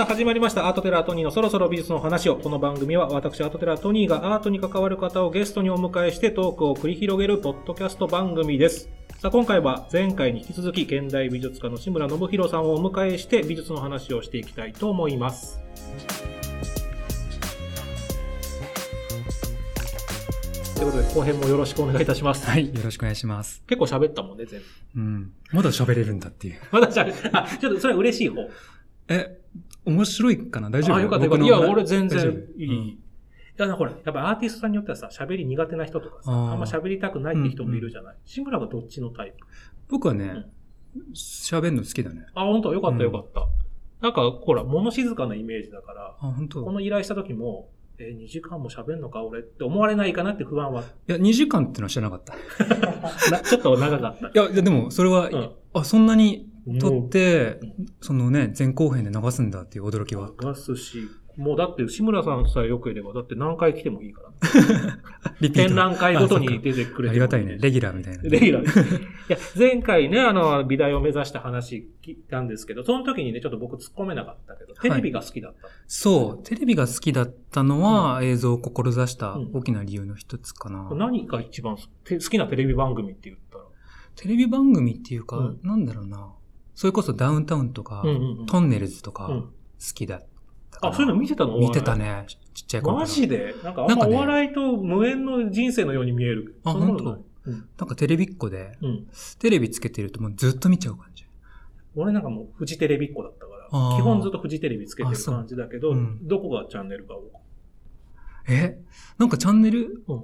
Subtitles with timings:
[0.00, 2.36] さあ始まりましたアートテラートニーのそろそろ美術の話を。
[2.36, 8.88] この番組は私アートテラートニーがアートに関わる方をゲストにお迎えしてトークを繰り広げるポッドキャスト番組です。
[9.18, 15.60] さあ今回は前回に引き続き現代美術家の志村信弘さんをお迎えして美術の話をしていきたいと思います。
[20.76, 22.48] ということで後編もよろしくお願いいたします。
[22.48, 23.62] はい、よろしくお願いします。
[23.66, 24.66] 結構喋ったもんね、全部。
[24.96, 25.32] うん。
[25.52, 26.58] まだ喋れるんだっていう。
[26.72, 27.36] まだ喋る。
[27.36, 28.48] あ、ちょっとそれは嬉しい方。
[29.12, 29.39] え、
[29.90, 30.70] 面白いかな？
[30.70, 30.96] 大丈夫？
[30.96, 31.44] あ、よかったよかった。
[31.44, 32.66] いや、俺全然いい。
[32.68, 32.98] い
[33.56, 38.16] や、ほら、やっぱアーティストさんによってはさ、喋り苦手な人とかさ、あんま喋りたくないって人もいるじゃない？
[38.24, 39.46] 志村がどっちのタイプ？
[39.88, 40.46] 僕はね、
[41.14, 42.26] 喋るの好きだね。
[42.34, 42.72] あ、本当？
[42.72, 43.46] よかったうんよかった。
[44.00, 46.64] なんか、ほら、物静かなイメージだから、あ、本当。
[46.64, 52.32] この依頼した時も、えー、2時間も喋んのか俺って思われないかなって不安は、いや、2時間ってのは知らなかった。
[53.44, 54.30] ちょっと長かった。
[54.34, 60.30] や、いやでも、それは、うんあ、そんなに撮ってうん、そのね、前後編で流すんだっていう驚きは。
[60.40, 64.30] 流すし、もうだって志村さんさえよくいれば、だって何回来てもいいから。
[65.50, 67.56] 展覧会ごとに出てくれてもありがたいね。
[67.58, 68.22] レギュラーみたいな。
[68.22, 68.98] レギュラー。
[68.98, 75.68] いや、前回ね、あの、美大を目指した話聞いたんですけど、その時にね、ちょっと僕突っ込めなかったけど、テレビが好きだった。
[75.86, 80.90] そう、テレビが好きだったのは、映像を志したうん大きな理由の一つかな。
[80.94, 83.64] 何が一番好き好きなテレビ番組って言ったら。
[84.16, 86.34] テレビ番組っていうか、うんなんだろうな。
[86.80, 88.46] それこそダウンタウンとか、うんうんうん。
[88.46, 89.42] トンネルズとかうん。
[89.42, 89.50] 好
[89.92, 90.26] きだっ
[90.70, 90.92] たかな。
[90.94, 91.58] あ、そういうの見てたの？
[91.58, 91.94] 見てた。
[91.94, 92.24] ね。
[92.54, 92.96] ちっちゃい頃。
[92.96, 93.54] マジで？
[93.62, 96.58] なんかお笑いと無縁の人生のように見える。
[96.64, 96.96] あ本
[97.44, 97.68] うん。
[97.76, 99.06] なんかテレビっ子で、うん。
[99.38, 101.26] テレビつけてるともうずっと見ちゃう感じ。
[101.96, 106.26] 俺なんかもうフジテレビっ子だったから、基本ずっとフジテレビつけてる感じだけど、うん。
[106.26, 107.24] どこがチャンネルかを。
[108.48, 108.78] え？
[109.18, 110.16] なんかチャンネル、うん。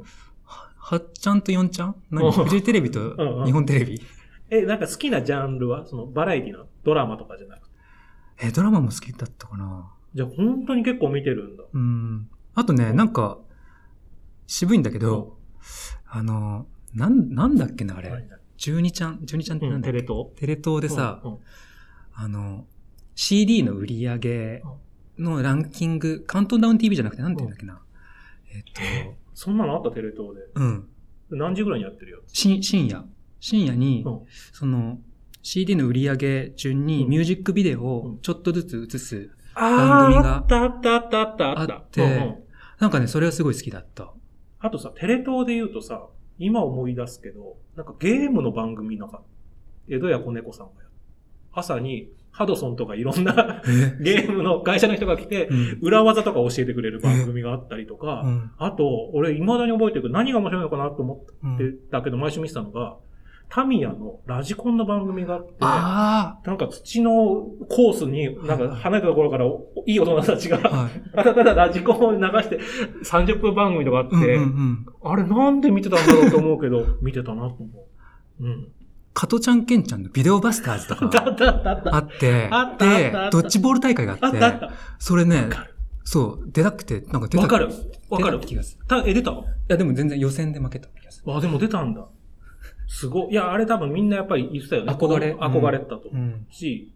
[0.47, 1.97] は8ちゃんと4ちゃん？
[2.13, 2.19] うん。
[2.19, 4.01] 何フジテレビと日本テレビ？
[4.51, 5.87] え、なんか好きなジャンルは？
[5.87, 7.75] そのバラエティのドラマとかじゃなくて。
[8.43, 11.65] え、ドラマも好きだったかなじゃあ本当に結構見てるんだ。
[11.73, 12.29] うん。
[12.55, 13.39] あとね、なんか、
[14.47, 15.39] 渋いんだけど、
[16.07, 18.11] あの、なん、なんだっけな、あれ。
[18.11, 20.31] 何々12ちゃん、12ちゃんってうん、なんだっけ、テレ東？
[20.37, 21.39] テレ東でさ、うんうん
[22.19, 22.65] あの、
[23.15, 24.63] CD の売り上げ
[25.19, 27.83] のランキング、カウントダウン TV じゃなくて、なんて言うんだっけな。
[28.55, 29.91] えっそんなのあった？
[29.91, 30.41] テレ東で。
[30.43, 30.89] と、うん。
[31.31, 32.35] 何時ぐらいにやってるやつ？
[32.35, 33.05] し深夜。
[33.41, 34.21] 深夜に、うん
[34.53, 34.99] その、
[35.43, 39.31] CD の売り上げ順にうんミュージックビデオうんをちょっとずつ映す。
[39.55, 41.75] あ番組があったあったあったあったあった。
[41.75, 42.37] あって
[42.81, 44.13] なんかね、それはすごい好きだった。
[44.59, 46.07] あとさ、テレ東で言うとさ、
[46.39, 49.23] 今思い出すけど、なんかゲームの番組なんか、
[49.89, 50.93] 江戸屋子猫さんがやる。
[51.53, 53.97] 朝にハドソンとかいろんなえ？
[54.05, 55.79] ゲームの会社の人が来てう、ん。
[55.81, 62.97] 裏技とか教えてくれる番組があったりとか、うんあと、俺未だに覚えてるけど、何が面白いのかなと思うんってたけど、毎週見てたのが、
[63.49, 67.13] タミヤのラジコンの番組があって、あなんか土の
[67.69, 71.11] コースに、なんか離れたところからいい大人たちが、あ、はい。
[71.15, 72.59] ただただラジコンを流して
[73.05, 74.87] 30分番組とかあって、うんうんうん。
[75.03, 77.67] あれなんで見てたんだろうと思うけど、 見てたなと思
[78.41, 78.45] う。
[78.45, 78.69] うん。
[79.15, 81.97] 加トちゃんケンちゃんのビデオバスターズと あったあかあったあった。
[81.97, 85.49] あってでドッジボール大会があってた。、それね。
[86.05, 87.69] そう、出たくて、なんか出たわかる。
[88.11, 88.41] わかる。
[88.41, 88.85] 気がする。
[88.87, 89.35] たえ、出たい
[89.69, 91.35] や、でも全然予選で負けた気がする。
[91.35, 92.07] あ、でも出たんだ。
[92.87, 93.33] すごい。
[93.33, 94.93] いや、あれ多分みんなやっぱり言ってたよね。
[94.93, 96.09] 憧れ憧れてたと。
[96.13, 96.47] うん。
[96.51, 96.93] し、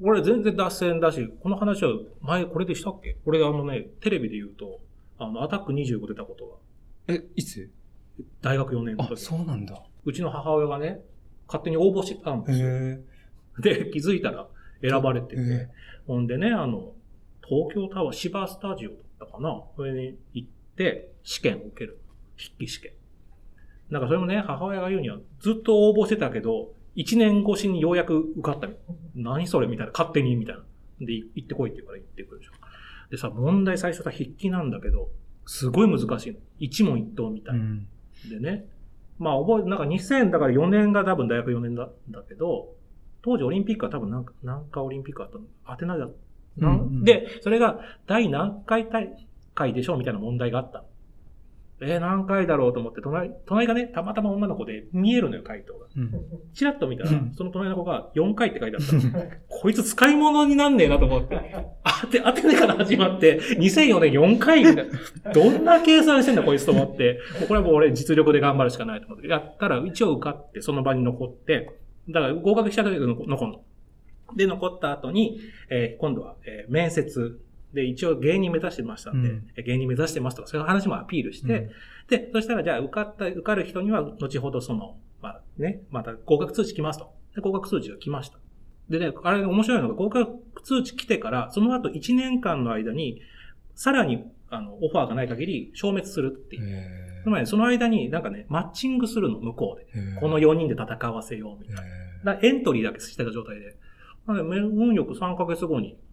[0.00, 3.16] 俺全然脱線だし、この話は前これでしたっけ？
[3.24, 4.80] 俺あのね、テレビで言うと、
[5.18, 6.60] あの、アタック25出たこと
[7.08, 7.70] が、え、いつ？
[8.42, 9.20] 大学4年のあ、時。
[9.22, 9.82] そうなんだ。
[10.04, 11.00] うちの母親がね、
[11.46, 12.66] 勝手に応募してたんですよ。
[12.68, 13.00] へ
[13.60, 14.46] で、気づいたら
[14.82, 15.68] 選ばれてて、え。
[16.06, 16.92] ほんでね、あの、
[17.48, 19.62] 東京タワー、芝スタジオだったかな？
[19.76, 21.98] それに行って、試験を受ける。
[22.36, 22.92] 筆記試験。
[23.92, 28.74] なんかそれもね、母親が言うには、ずっと応募してたけど、1年越しにようやく受かったみ
[29.14, 29.92] 何それみたいな。
[29.92, 30.62] 勝手にみたいな。
[31.00, 32.52] で、い行ってこいって言うから行ってくるでしょ。
[33.10, 35.10] でさ、問題最初さ、筆記なんだけど、
[35.44, 36.38] すごい難しいの。
[36.58, 37.60] 一問一答みたいな。
[37.60, 37.86] うん。
[38.30, 38.64] でね。
[39.18, 42.74] まあ覚え、なんか2000だから4年が多分大学4年だだけど、
[43.20, 45.44] 当時オリンピックは多分なんか、なんかオリンピックあったの。
[45.66, 49.14] 当てないだ、うんうんで、それが第何回大
[49.54, 50.84] 会でしょうみたいな問題があったの。
[51.84, 55.86] えー、何回だろうと思って、隣、隣がね、たまたま女の子で見えるのよ、回答が。
[55.96, 56.12] うん。
[56.54, 59.24] チラッと見たらうん、その隣の子が4回って書いてあったの。
[59.48, 61.40] こいつ使い物になんねえなと思って。
[62.02, 64.86] 当て、当てねから始まって、2004年4回みたい
[65.24, 65.32] な。
[65.32, 67.18] どんな計算してんだこいつと思って。
[67.48, 69.26] これはもう俺実力で頑張るしかないと思って。
[69.26, 71.70] やったら一応受かって、その場に残って、
[72.08, 73.60] だから合格しただけで残残るの。
[74.36, 77.40] で、残った後に、えー今度は、えー面接。
[77.72, 81.70] で、一応芸人目指してましたんで、うんえ芸人目指してますとか、そういう話もアピールして、
[82.08, 87.12] で、そしたらじゃあ受かった、受かる人には、後ほどその、まあね、また合格通知来ますと。
[87.34, 88.38] で、合格通知が来ました。
[88.88, 90.32] でね、あれ面白いのが合格
[90.64, 93.22] 通知来てから、その後1年間の間に、
[93.74, 96.62] さらに、あの、オファーがない限り消滅するっていう。
[96.68, 100.00] へつまりその間になんかね、マッチングするの、向こうで。
[100.00, 101.86] ーこの4人で戦わせようみたい
[102.24, 102.38] な。
[102.42, 103.76] エントリーだけしてた状態で。
[104.26, 106.11] なので、運よく3ヶ月後に、ぼ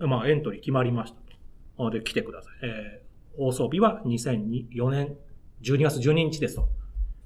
[0.00, 1.14] まあ、エントリー決まりまし
[1.78, 2.52] たで、来てください。
[2.62, 3.06] えー
[3.36, 5.16] 放送日は2004年
[5.62, 6.68] 12月12日ですと。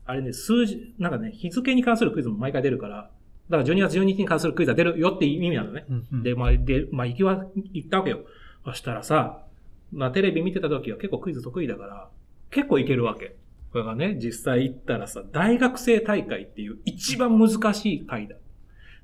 [0.04, 3.10] あれね、数字、なんかね、日付に関するクイズも毎回出るから、
[3.48, 5.84] だから12月12日に関するクイズが出るよって意味なのね。
[5.88, 8.20] ーうんうんで、まあ、で、まあ、行きは、行ったわけよ。
[8.64, 9.44] そしたらさ、
[9.92, 12.08] まあ、テレビ見てた時は結構クイズ得意だから、
[12.50, 13.36] 結構いけるわけ。
[13.72, 18.36] これがね、実際行ったらさ、大学生大会っていう一番難しい会だ。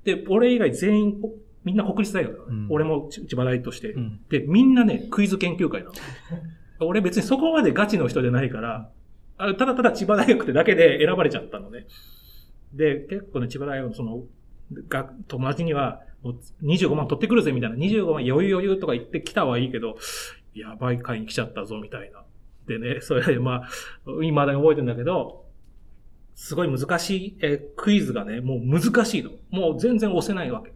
[0.04, 1.22] で、俺以外全員、
[1.66, 5.92] みんな国立大学だうん俺も千千葉大として、うんで、みんなね、クイズ研究会なの。
[6.78, 8.90] 俺別にそこまでガチの人じゃないから、
[9.36, 11.86] あただただ千葉大学ってだけで選ばれちゃったのね。
[12.72, 14.22] で、結構ね、千葉大学のその、
[14.88, 19.98] が友達には、もう25万取ってくるぜみたいな、25万余裕余裕とか言ってきたはいいけど、
[20.54, 22.22] やばい会に来ちゃったぞみたいな。
[22.68, 23.68] でね、それでまあ、
[24.20, 25.44] 未だに覚えてるんだけど、
[26.36, 29.30] すごい難しい、えークイズがね、もう難しいの。
[29.50, 30.75] もう全然押せないわけ。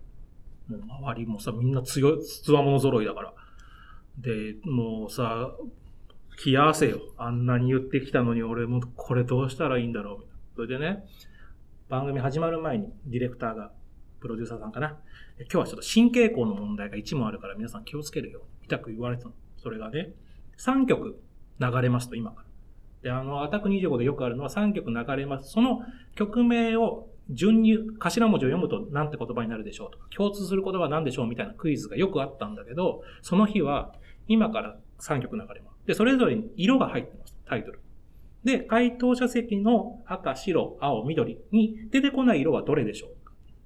[0.79, 3.35] もう周りもさ、みんな強い、つわもの揃いだから。
[4.19, 5.51] で、もうさ、
[6.45, 7.01] 冷や汗よ。
[7.19, 10.39] あんなに言ってきたのに俺もこれどうしたらいいんだろうみたいな。
[10.57, 11.05] それでね、
[11.89, 13.73] 番組始まる前にディレクターが、
[14.21, 14.99] プロデューサーさんかな。
[15.39, 19.33] 今日はちょっと神経口の問題が一問あるから皆さん気をつけるように、みたく言われたの。
[19.57, 20.13] それがね、
[20.59, 21.21] 3曲
[21.59, 22.47] 流れますと、今から。
[23.03, 25.51] で、あの、アタック25でよくあるのは3曲流れます。
[25.51, 25.83] その
[26.15, 33.94] 曲名を順に頭文字を読むと何て言葉になるでしょうとか、共通する言葉は何でしょうみたいなクイズがよくあったんだけど、その日は
[34.29, 35.87] 今から3曲流れます。
[35.87, 37.37] で、それぞれに色が入ってます。
[37.47, 37.81] タイトル。
[38.44, 43.11] で、回答者席の赤、白、青、緑に出てこない色はどれでしょう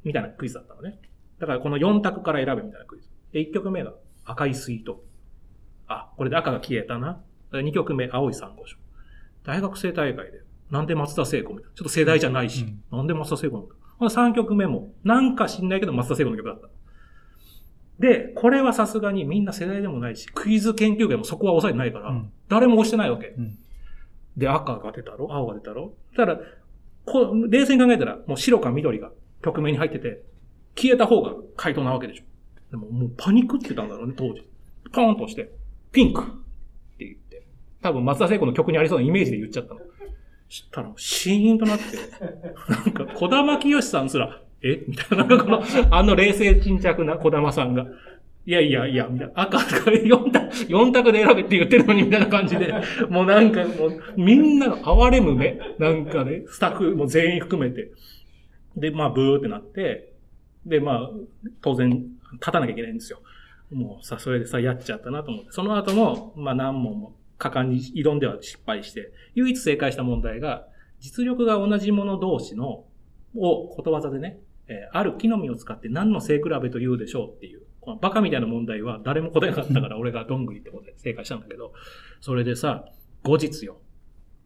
[0.05, 0.99] みたいなクイズだったのね。
[1.39, 3.09] だからこの4択から選べみたいなクイズ。
[3.33, 3.93] で、1曲目が
[4.25, 5.05] 赤いスイート。
[5.87, 7.21] あ、これで赤が消えたな。
[7.53, 8.77] 2曲目、青い珊瑚礁。
[9.45, 10.41] 大学生大会で、
[10.71, 11.71] なんで松田聖子みたいな。
[11.75, 13.75] ちょっと世代じゃないし、うんなんで松田聖子なんだ。
[13.99, 16.69] この3曲目も、なんか知んないけど松田聖子の曲だった。
[17.99, 23.29] で、これはさすがにみんな世代でもないし、クイズ研究会もそこは抑えてないから、うん誰も押してないわけ。
[23.29, 23.59] うん
[24.37, 25.33] で、赤が出たろ？
[25.33, 25.95] 青が出たろ？
[26.17, 26.41] ただ、
[27.05, 29.13] こう、冷静に考えたら、もう白か緑が
[29.45, 30.25] 曲名に入ってて、
[30.75, 32.25] 消えた方が回答なわけでしょ。
[32.73, 34.45] でももうパニックってたんだろうね、当時。
[34.93, 35.53] ポーンと押して、
[35.93, 36.25] ピンクっ
[36.99, 37.47] て言って、
[37.81, 39.81] 多分松田聖子の曲にありそうなイメージで言っちゃったの。
[40.49, 41.85] 知ったら、シーンとなって、
[42.71, 44.83] なんか、小玉清さんすら、え？
[44.87, 47.87] みたいな、なんかこの、あの冷静沈着な小玉さんが、
[48.47, 52.75] いやいやいや、みたいな、赤とか4択、4択で選べって言ってるのに、みたいな感じで、
[53.09, 57.91] もうなんかもう、みんなが哀れむ目、なんかね、スタッフも全員含めて。
[58.77, 60.13] で、まあ、ブーってなって、
[60.67, 61.11] で、まあ、
[61.63, 61.91] 当然、
[62.35, 63.21] 立たなきゃいけないんですよ。
[63.73, 65.53] もうさ、それでさ、やっちゃったなと思って。
[65.53, 70.67] その後も、まあ何問も果敢に挑んでは失敗して、唯一正解した問題が、
[71.01, 72.85] 実力が同じ者同士の、
[73.37, 74.39] をことわざでね、
[74.69, 81.75] えーある木の実を使って何の背比べと言うでしょうっていう、このバカみたいな問題は誰も答えなかったから 俺がどんぐりってことで正解したんだけど、
[82.21, 82.87] それでさ、
[83.23, 83.79] 後日よ。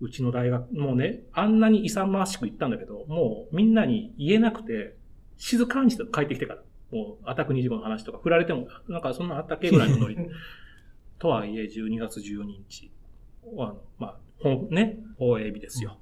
[0.00, 4.96] うちの大学、もうね、あんなに勇ましく言ったんだけど、もうみんなに言えなくて、
[5.36, 6.62] 静かにして帰ってきてから。
[6.90, 10.16] もう、アタック25の話とか振られても、なんかそんなあったっけぐらいのノリ。
[11.18, 12.90] とはいえ、12月12日、
[13.44, 15.98] あの、まあ、ね、放映日ですよ。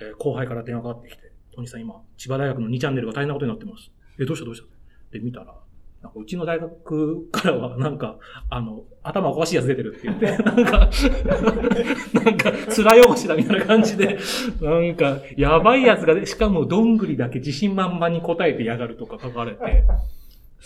[0.00, 3.90] えー後輩から電話がかかってきて、トニーさん今、千葉大学の2チャンネルが大変なことになってます。
[4.18, 5.18] え、どうしたどうした？
[5.18, 5.54] で、見たら、
[6.02, 8.18] なんかうちの大学からは、なんか、
[8.50, 10.90] あの、頭おかしいやつ出てるって言って、 なんか、
[12.24, 14.18] なんか、面汚しだみたいな感じで、
[14.60, 19.84] なんか、やばいやつがね、しかも、どんぐりだけ自信満々に答えてやがるとか書かれて、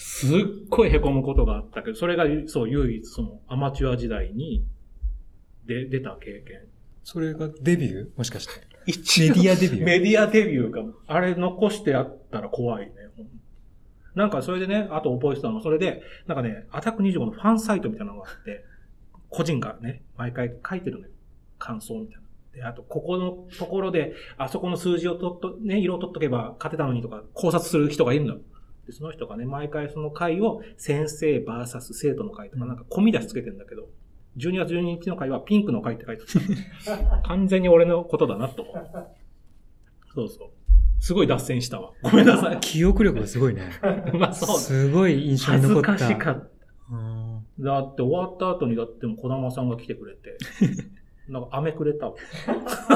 [0.00, 0.30] すっ
[0.68, 4.64] ごい凹むことがあったけど、それが、そう、唯一、その、アマチュア時代に、
[5.66, 6.60] で、出た経験。
[7.02, 8.08] それがデビュー？
[8.16, 8.52] もしかして。
[8.86, 9.84] 一メディアデビュー？
[9.84, 12.92] メディアデビューが、あれ残してあったら怖いね。
[14.14, 18.64] なんかそれでね、あと覚えてたの、それで、なんかね、アタック25のファンサイトみたいなのがあって、
[19.30, 21.10] 個人がね、毎回書いてるのよ。
[21.58, 22.22] 感想みたいな。
[22.54, 28.40] で、あと、ここのところで、あそこの数字をとっと、ね、色を取っとけば勝てたのにとか考察する人がいるのよ。
[28.88, 33.88] で、その人がね、毎回その回を先生 VS 生徒の回とかなんか込み出しつけてんだけど、
[34.38, 36.22] 12月12日の回はピンクの回って書いて
[36.86, 37.20] ある。
[37.28, 38.86] 完全に俺のことだなと思う。
[40.14, 40.48] そうそう。
[41.00, 41.92] すごい脱線したわ。
[42.02, 42.60] ごめんなさい。
[42.60, 43.72] 記憶力がすごいね。
[44.18, 44.58] まあそう。
[44.58, 45.92] すごい印象に恥ず残った。
[45.92, 46.48] かしかった。
[46.90, 47.18] うん
[47.60, 50.38] だって終わった後にだっても小玉さんが来てくれて。
[51.28, 52.14] なんか飴くれたわ。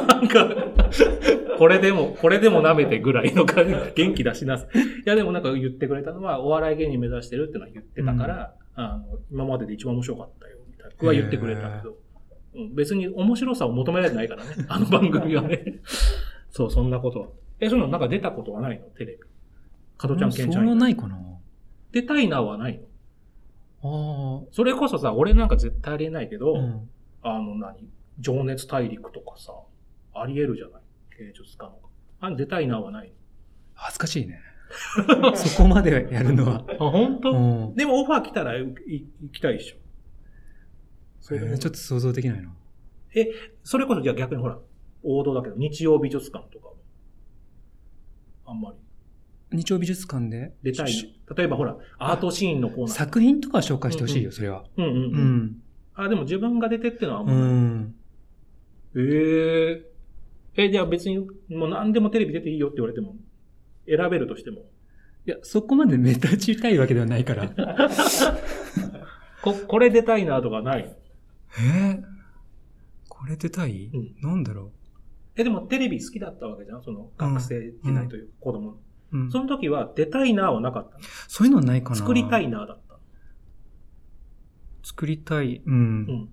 [0.08, 0.48] なんか、
[1.58, 4.78] これでも、これでも舐めてぐらいの感じ、元気出しなさい。
[4.78, 11.08] いやでもなんか言ってくれたのは、お笑い芸人目指してるってのは言ってたから、あの、今までで一番面白かったよ、みたいな。
[11.08, 11.96] は言ってくれたけど、
[12.54, 15.80] うん、別に面白さを求められてないからね、あの番組はね。
[16.50, 17.28] そう、そんなことは。
[17.60, 18.86] え、そのなんか出たことはないの？
[18.86, 19.18] テレビ。
[19.98, 20.70] 加トちゃん、ケンちゃんに。
[20.70, 21.18] そんなないかな
[21.92, 22.80] 出たいなはない
[23.82, 26.60] のあそれこそさ、俺なんか絶対ありえないけど、あ。
[26.60, 26.88] うん。
[27.22, 27.88] あの何？
[28.18, 29.52] 情熱大陸とかさ、
[30.14, 30.82] あり得るじゃない？
[31.18, 31.78] 芸術家の。
[32.20, 33.12] あれ出たいなはない
[33.74, 34.38] 恥ずかしいね。
[35.34, 36.64] そこまでやるのは。
[36.78, 36.88] の。
[36.88, 37.74] あ、本当、うん。
[37.74, 38.74] でもオファー来たら行
[39.32, 39.76] きたいでしょ。
[41.20, 42.50] そえれでもーちょっと想像できないな。
[43.64, 44.58] それこそじゃあ逆にほら、
[45.02, 46.76] 王道だけど、日曜美術館とかも
[48.46, 48.72] あんま
[49.50, 50.54] り日曜美術館で？
[50.62, 52.88] 出たいし例えばほら、アートシーンのコーナー。
[52.88, 54.64] 作品とか紹介してほしいよ、うんそれは。
[54.76, 55.36] うんうんううん。
[55.44, 55.62] ん。
[55.94, 57.52] あ、でも自分が出てってのはあんうまない。
[57.52, 57.94] ん。
[58.94, 59.86] え
[60.54, 61.18] ええ、じゃあ別に
[61.48, 63.16] もう何でもテレビ出ていいよって言われても、
[63.86, 64.62] 選べるとしても。
[65.26, 67.48] いや、そこまで目立ちたいわけではないから。
[69.42, 70.96] こ、これ出たいなとかない？
[71.58, 72.02] えー？
[73.08, 74.72] これ出たい、うんなんだろ
[75.36, 76.82] え、でもテレビ好きだったわけじゃん？
[76.82, 78.76] その学生時代というか子供の。
[79.12, 79.18] う。
[79.18, 79.30] うん。
[79.30, 81.04] その時は出たいなはなかったの？
[81.28, 81.96] そういうのはないかな。
[81.96, 82.98] 作りたいなだった
[84.82, 85.62] 作りたい。
[85.64, 86.06] うん。
[86.06, 86.12] の。
[86.12, 86.28] うん。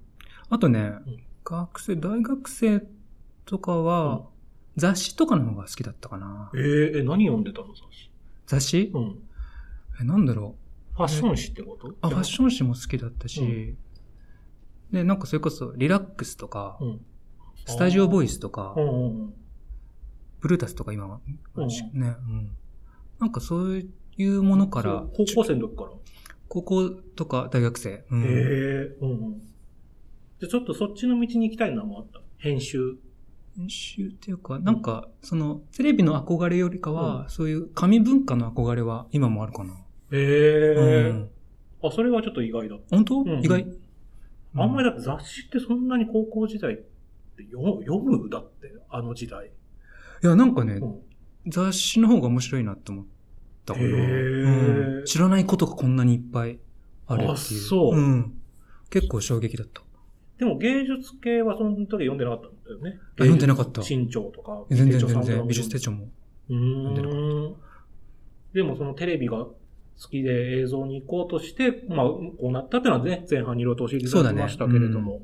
[0.49, 1.19] あとね、うん
[1.57, 2.83] 学生、大学生
[3.45, 4.27] とかは、
[4.75, 6.57] 雑誌とかの方が好きだったかなえ。
[6.57, 8.11] ー、え、何読んでたの雑誌？
[8.45, 8.91] 雑誌？
[8.93, 9.19] うん。
[9.99, 10.55] え、なんだろ
[10.93, 11.95] ファッション誌ってこと？
[12.01, 13.75] あ、ファッション誌も好きだったし、
[14.91, 17.01] で、なんかそれこそ、リラックスとか、うん。
[17.65, 18.35] スタジオボイス。
[18.35, 19.33] スとかう、んうんうん。
[20.39, 21.19] ブルータスとか今は、
[21.55, 22.49] うんね、うん。
[23.19, 23.85] なんかそう
[24.17, 25.89] いうものから高校生の時から？
[26.47, 28.05] 高校とか大学生。
[28.09, 29.41] うんへえ、うんうん。
[30.39, 32.21] じゃあちょっとそっちの道に行きたいのもあった？
[32.37, 32.95] 編集。
[33.57, 39.73] 編集っていうか、なんか、その、テレビの憧れよりかは、そういう紙文化の憧れは今もあるかな。
[39.73, 39.75] へ
[40.13, 41.29] え、うん。
[41.83, 42.95] あ、それはちょっと意外だった。
[42.95, 43.65] 本当、んうん意外？
[44.55, 48.29] あんまりだって雑誌ってそんなに高校時代って読む読む？
[48.29, 49.47] だって、あの時代。
[49.47, 50.99] いや、なんかね、うん
[51.47, 53.05] 雑誌の方が面白いなって思っ
[53.65, 56.59] たかな、へーうん知らないことがこんなにいっぱい
[57.07, 57.33] あるっていう。
[57.33, 58.33] あそううん。
[58.89, 59.81] 結構衝撃だった。
[60.39, 62.99] でも芸術系はその時読んでなかったんだよね。
[63.01, 64.63] あ読んでなかった新潮とか。
[64.69, 66.07] 全然全然、美術手帳も。
[66.49, 67.55] うんでなかーん。
[68.53, 69.53] でもそのテレビが好
[70.09, 75.23] きで映像に行こうとして、まあ、こうなったっていうのはね、前半にいろいろと教えていただきましたけれども、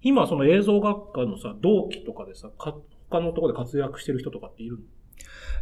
[0.00, 2.74] 今その映像学科のさ、同期とかでさ、か
[3.10, 4.78] 他のところで活躍してる人とかっている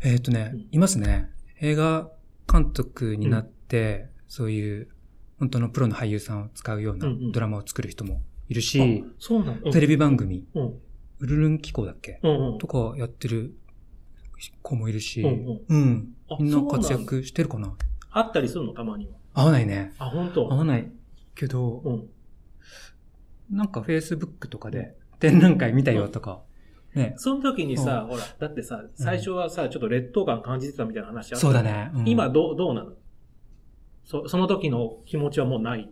[0.05, 1.31] えっ、とね、うんいますね。
[1.61, 2.11] 映画
[2.51, 4.89] 監督になって、そういう、
[5.41, 10.75] 本当のプロの俳優さんを使うようなうんうんドラマを作る人もいるあし、そうなのテレビ番組、うん。
[11.19, 12.21] ウルルン機構だっけ？
[12.23, 12.59] うんうん。
[12.59, 13.55] とかやってる
[14.63, 16.15] 子もいるし、うんうん。
[16.31, 17.75] あみんな活躍してるかな
[18.11, 18.73] あったりするの？
[18.73, 19.13] たまには。
[19.35, 19.93] 合わないね。
[19.99, 20.53] あ、本当？
[20.53, 20.93] 合わない
[21.35, 22.09] けど、うん。
[23.51, 26.43] なんか Facebook とかで展覧会見たよとか、
[26.95, 27.15] ね。
[27.17, 31.63] その時にさ、ほら、だってさ、最初はさ、ちょっと劣等感感じてたみたいな話あったそうだ。
[31.63, 31.91] ね。
[31.95, 32.93] うん今どう、どうなの？
[34.05, 35.89] そその時の気持ちはもうない？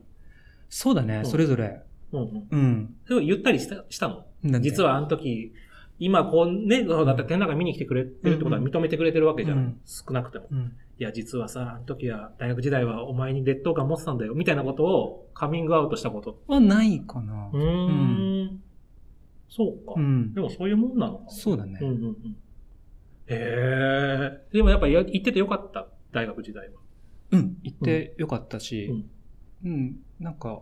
[0.68, 1.82] そうだね、うんそれぞれ。
[2.12, 2.46] うんうん。
[2.50, 2.94] うん。
[3.06, 4.24] それを言ったりしたしたの？
[4.60, 5.52] 実はあの時、
[5.98, 10.46] 今こうね、そうだって展覧会見に来てくれてるってことは認めてくれてるわけじゃない、うん少なくても。
[10.50, 10.72] うん。
[10.98, 16.42] いや、実はさ、あの時は、大学時代はお前に劣等感持ってたんだよ、みたいなことをカミングアウトしたこと。
[16.46, 17.56] はないかなう。
[17.56, 18.62] ーん。
[19.48, 20.40] そうか、うんで。
[20.40, 21.30] もそういうもんなのかな？
[21.30, 21.78] そうだね。
[21.82, 22.36] うんうんうん。
[23.26, 24.42] へえ。
[24.52, 26.80] でもやっぱや行っててよかった、大学時代は。
[27.32, 27.56] うん。
[27.62, 29.10] 行ってよかったし、うん
[29.64, 29.96] うん。
[30.18, 30.60] なんか、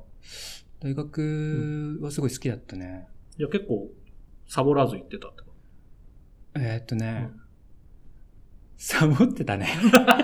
[0.80, 3.08] 大学はすごい好きだったね。
[3.38, 3.88] いや、結構、
[4.46, 5.48] サボらず行ってたってこ
[6.56, 7.40] えーっとね、うん
[8.80, 9.66] サボってたね。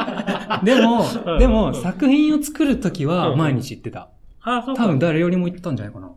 [0.62, 4.02] でもうん、でも、うん作品を作るときは毎日行ってた。
[4.44, 4.50] と。
[4.50, 4.84] ああ、そうか。
[4.84, 6.12] 多分誰よりも行ったんじゃないかな。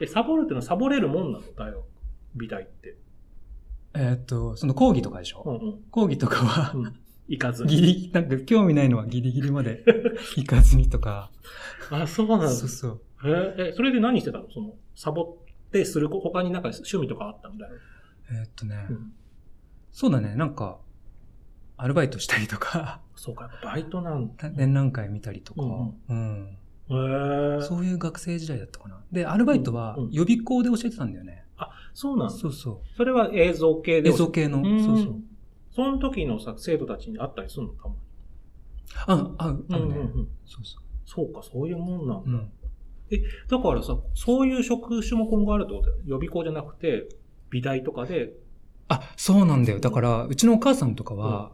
[0.00, 1.44] え、サボるってのはサボれるもんなの？
[1.54, 1.82] 大学。
[2.34, 2.96] 美大って。
[3.94, 5.82] えーっと、その講義とかでしょ、うんうん。
[5.90, 6.92] 講義とかは、うん
[7.28, 7.76] 行かずに。
[7.76, 9.84] ギリ、なんか興味ないのはギリギリまで
[10.36, 11.30] 行かずにとか。
[11.90, 12.48] あ、そうなんだ。
[12.48, 13.00] そうそう。
[13.24, 14.50] へえ、え、それで何してたの？
[14.50, 17.74] その、サボってする、他になんか趣味とかあったんだよ。
[18.30, 19.12] えーっとね、うん
[19.94, 20.78] そうだね、なんか、
[21.76, 24.48] アルバイトしたりとか、そうか、バイトなんだ。
[24.56, 27.62] 展覧会見たりとか、うんうんへえ。
[27.62, 29.02] そういう学生時代だったかな。
[29.12, 31.44] で、アルバイトはうん予備校で教えてたんだよね。
[31.94, 32.34] そうなんだ。
[32.34, 34.02] そうそそれは映像系う。
[34.02, 34.08] で。
[34.08, 34.62] 映像系の。
[34.62, 35.22] うんそうそう。
[35.70, 37.74] その時のさ、生徒たちに会ったりするの？
[37.74, 38.00] たまに。
[39.06, 39.96] あ、あ、あるね。
[39.96, 42.30] うんうんうんそうそそうか、そういうもんなんだ。
[42.30, 42.30] う。
[42.30, 42.50] う
[43.16, 43.22] ん。
[43.48, 46.02] だからさ、そういう職種も今後あるってことだよね。
[46.06, 47.08] 予備校じゃなくて、
[47.50, 48.32] 美大とかで、
[48.88, 49.80] あ、そうなんだよ。
[49.80, 51.52] だから、うちのお母さんとかは、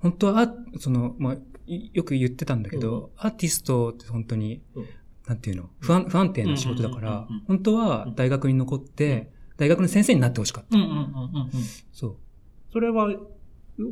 [0.00, 1.36] 本当は、あその、まあ、
[1.66, 4.86] いよく言ってたんだけど、アーティストって本当に、うん
[5.26, 5.70] なんていうの？
[5.80, 10.78] 不安、不安定な仕事だからうんうんうんうん、本当は大学に残って、大学の先生になってほしかった。
[10.78, 11.04] うんうんうんうんう
[11.48, 11.50] ん。
[11.92, 12.16] そう。
[12.72, 13.08] それは、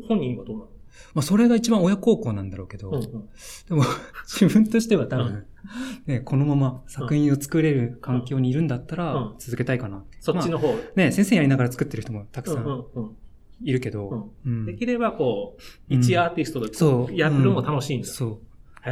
[0.08, 0.70] 本人はどうなの？
[1.14, 3.82] まあ、それが一番親孝行なんだろうけど、うんうんでも、
[4.26, 5.46] 自分としては多う分、
[6.06, 10.16] ね、このまま作品を作れる環境にいるんだったうらん、続けたいかなって。
[10.16, 10.72] まそっちの方。
[10.72, 13.16] あね、先生やりながら作ってる人もたくさうんんうん
[13.62, 15.56] いるけど、うんできればこ
[15.90, 18.06] う、うん一アーティストでそうやるのも楽しいんだ。
[18.06, 18.30] そう。
[18.86, 18.90] へ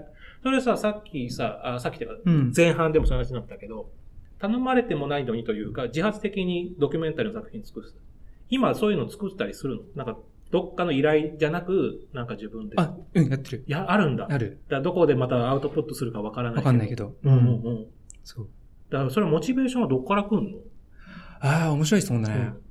[0.00, 0.04] え。
[0.42, 2.52] それさ、さっきさ、あさっきっていうか、うん。
[2.56, 3.90] 前半でもそういう話になったけど、
[4.38, 7.92] 頼まれてもないのにというか、自発的にドキュメンタリーの作品作る。
[8.50, 10.04] 今そういうの作ったりするの？
[10.04, 10.20] なんか、
[10.50, 12.76] どっかの依頼じゃなく、なんか自分で。
[12.76, 13.64] あ、うん、やってる。
[13.66, 14.26] いや、あるんだ。
[14.30, 14.60] ある。
[14.68, 17.16] らどこでまたアウトプットするかわからないわかんないけど。
[17.22, 17.86] うんうんうん。
[18.24, 18.48] そう。
[18.90, 20.58] だからそれモチベーションはどっから来んの？
[21.40, 22.36] ああ、面白い質問だね。
[22.36, 22.68] うん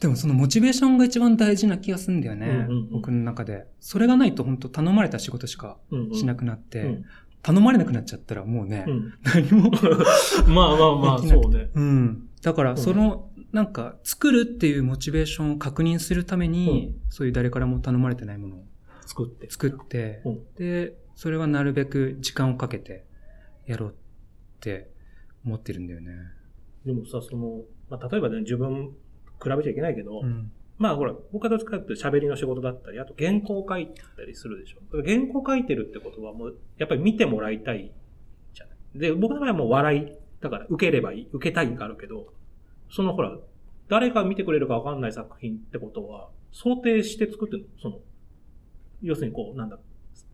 [0.00, 2.46] でもそのモチベーションが一番大事な気がするんだよね。
[2.46, 3.66] うんうんうん僕の中で。
[3.80, 7.04] それがないと本当頼まれた仕事しかうんうんしなくなって、うん
[7.42, 9.70] 頼まれなくなっちゃったらもうね、うん何も。
[10.46, 11.70] まあまあまあ、そうね。
[11.74, 12.28] うん。
[12.42, 18.64] だから、その、なんか、作るっていうモチベーションを確認するために、そういう誰からも頼まれてないものを
[19.06, 19.50] 作って。
[19.50, 23.04] 作って、うんで、それはなるべく時間をかけて
[23.66, 23.92] やろうっ
[24.60, 24.90] て
[25.44, 26.12] 思ってるんだよね。
[26.86, 28.94] でもさ、その、まあ、例えばね、自分、
[29.42, 30.52] 比べちゃいけないけど、うん。
[30.78, 34.78] まあほら、僕はどっちかっていうと喋りの仕事だったり、あと原稿書いたりするでしょ。
[35.02, 37.92] 原稿書いてるってことはもう、やっぱり見てもらいたい
[38.54, 38.98] じゃない。
[38.98, 42.32] で、僕の場合はもう笑い、だから受ければいい、受けたいがあるけど、
[42.90, 43.36] そのほら、
[43.88, 47.80] 誰が見てくれるかわかんない作品ってことは、想定して作ってるの？
[47.80, 47.98] その、
[49.02, 49.78] 要するにこう、なんだ、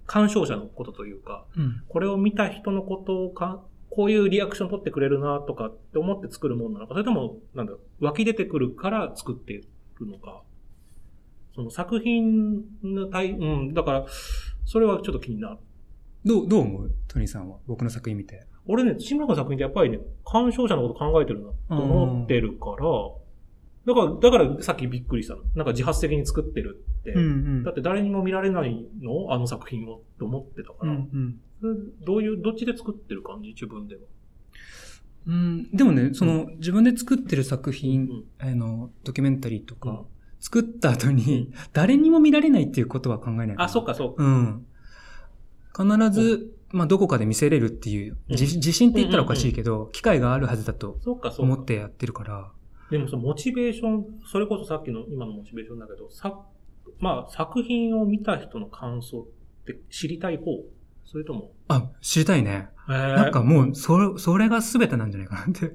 [0.07, 1.83] 鑑賞者のことというか、うん。
[1.89, 9.67] これを見た人のことをか、こういうリアクション取ってくれるなとかって思って作るものなのか、それとも、なんだ、湧き出てくるから作っている
[10.01, 10.43] のか。
[11.55, 14.07] その作品の対、うん、だから、
[14.65, 15.57] それはちょっと気になる。
[16.25, 16.93] どう、どう思う？
[17.09, 17.59] トニーさんは。
[17.67, 18.47] 僕の作品見て。
[18.67, 22.87] 俺ね、志村君の作品ってやっぱりね、鑑賞者のこと考えてるなと思ってるから、
[23.87, 25.43] だから、だからさっきびっくりしたの。
[25.55, 27.13] なんか自発的に作ってるって。
[27.13, 29.33] んだって誰にも見られないの？
[29.33, 30.93] あの作品をって思ってたから。
[30.93, 32.05] うんうん。
[32.05, 33.51] どういう、どっちで作ってる感じ？
[33.51, 34.01] 自分では。
[35.29, 39.99] うん、でもね、その、自分で作ってる作う品、んあの、ドキュメンタリーとか、うん
[40.39, 44.23] 作った後に、誰にも見られないっていうことは考えないあ、そっか、そうか。
[44.23, 44.67] うん。
[45.75, 48.37] 必ず、まあ、どこかで見せれるっていう、うん。
[48.37, 50.99] 自自信って言ったらおかしいけど、機会があるはずだと。
[51.39, 52.51] 思ってやってるから、
[52.91, 56.41] でもそのモチベーション、それこそさっきの今のモチベーションだけど、さ、
[56.99, 60.45] まあ作品を見た人の感想って知りたい方？
[61.05, 62.69] それとも、あ、知りたいね。
[62.89, 65.73] えなんかもう、それ、それが全てなんじゃないかなって、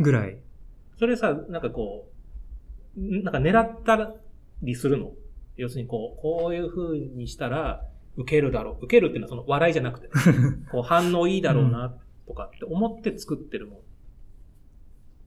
[0.00, 0.38] ぐらい。
[0.98, 2.08] それさ、なんかこ
[2.96, 4.14] う、んなんか狙った
[4.62, 5.12] りするの？
[5.56, 8.84] 要するにこう、こういう風にしたら受けるだろう。
[8.84, 10.08] 受けるっていうのはその笑いじゃなくて、
[10.72, 11.94] こう反応いいだろうな
[12.26, 13.78] とかって思って作ってるもん。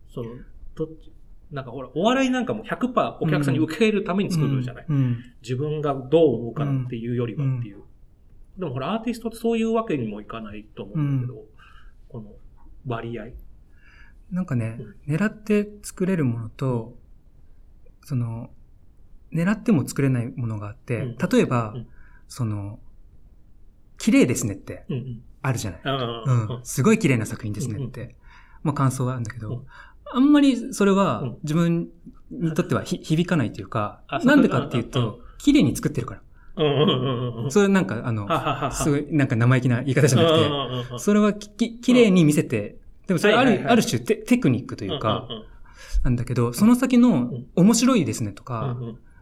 [0.10, 0.30] その、
[0.76, 1.12] どっち？
[1.52, 5.18] なんかほら、お笑いなんかも100%お客さんに受けるために作るじゃない、うん。
[5.42, 7.82] 自分がどう思うかなっていうよりはっていう。
[8.58, 11.46] でもほら、アーティストってそういうわけにもいかないと思うんだけど、
[12.10, 12.34] この
[12.86, 13.30] 割合。
[14.32, 16.98] なんかね、狙って作れるものと、
[18.04, 18.52] その、
[19.34, 21.88] 狙っても作れないものがあって、うん例えば、うん
[22.30, 22.80] その、
[23.98, 24.86] 綺麗ですねって。
[25.42, 25.82] あるじゃない。
[25.84, 26.60] あうん。
[26.64, 28.16] すごい綺麗な作品ですねって、
[28.64, 29.66] まあ感想はあるんだけど、うん。
[30.12, 31.38] あんまりそれはうん。
[31.44, 31.90] 自分
[32.32, 36.22] にとってはひ響かないというかなんでかっていうと、綺麗に作ってるから。
[37.50, 38.28] それなんかあの。
[38.72, 45.28] すごいなんか生意気な言い方じゃなくて、それはきき綺麗に見せて、でもそれある、ある種テテクニックというか、
[46.04, 47.46] なんだけど、その先のん。
[47.56, 48.78] 面白いですねとうか、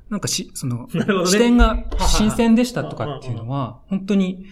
[0.09, 1.05] なんかし、その、 ね。
[1.25, 4.45] 視点がは 新鮮でしたとかっていうのは、本当に、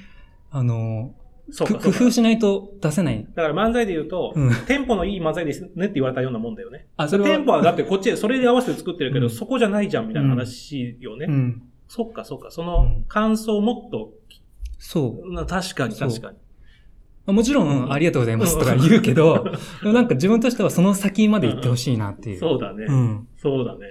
[0.51, 1.13] あの、
[1.57, 3.25] 工夫しないと出せない。
[3.35, 6.87] だから漫才で言うと、うんテンポのいい漫才ですねって言われたようなもんだよね。
[6.97, 7.29] あ、それは。
[7.29, 11.27] テンポはだってこっちでそれに合わせて作ってるけど、うんそこじゃないじゃんみたいな話よね。
[11.29, 11.61] うん。
[11.87, 12.49] そっかそっか。
[12.49, 14.13] その感想をもっと、
[14.79, 15.33] そう。
[15.33, 16.37] な確かに確かに。
[17.25, 19.45] まあもちろん、ありがとうございますとか言うけど、
[19.83, 22.39] なんか自分としてはその先まで行ってほしいなっていう。
[22.39, 22.85] そうだね。
[22.87, 23.27] うん。
[23.37, 23.85] そうだね。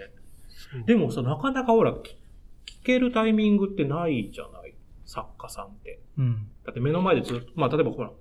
[0.86, 2.16] でもさ、なかなかほら、き
[2.82, 4.74] 聞けるタイミングってないじゃない？
[5.06, 6.00] 作家さんって。
[6.18, 6.48] うん。
[6.64, 8.12] だって目の前でずっと、まあ例えばほら、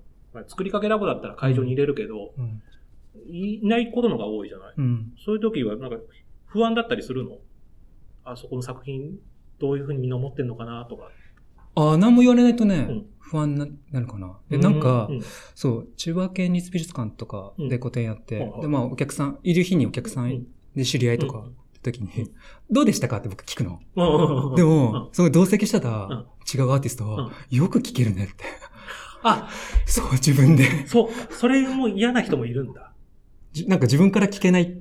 [0.48, 2.62] 作りかけラボだったら会場に入れるけど、うん。
[3.28, 4.74] いないことのが多いじゃない？
[4.76, 5.12] うん。
[5.24, 5.96] そういう時はなんか
[6.46, 7.38] 不安だったりするの？
[8.24, 9.18] あそこの作品
[9.58, 11.10] どういうふうにみんな思ってんのかなとか。
[11.76, 14.36] ああ、何も言われないとね、うん不安にななるかな。
[14.50, 15.20] で、なんか、うん
[15.54, 22.32] そう、千葉県立美術館とかで個展やって、うんで、まあ、お客さん、いる日にお客さうんんで知り合いとか、うん時に、
[22.70, 23.80] どうでしたかって僕聞くの。
[24.56, 28.44] でうんも、その同席してたうん違うアーティストは、よく聞けるねって。
[29.22, 29.48] あ、
[29.86, 30.86] そう、自分で。
[30.86, 32.92] そう、それも嫌な人もいるんだ。
[33.52, 34.76] じなんか自分から聞けない。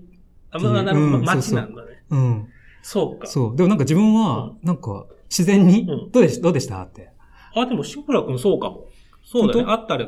[0.51, 2.03] あ、まあ、なるほどうん街なんだね。
[2.09, 2.47] うん。
[2.81, 3.27] そうか。
[3.27, 3.55] そう。
[3.55, 7.11] でもなんか自分は、なんか、自然に、うんどうでしどうでしたって。
[7.55, 8.87] あ、でも、志村くんそうかも。
[9.23, 9.63] そうだね。
[9.63, 10.05] 本あったら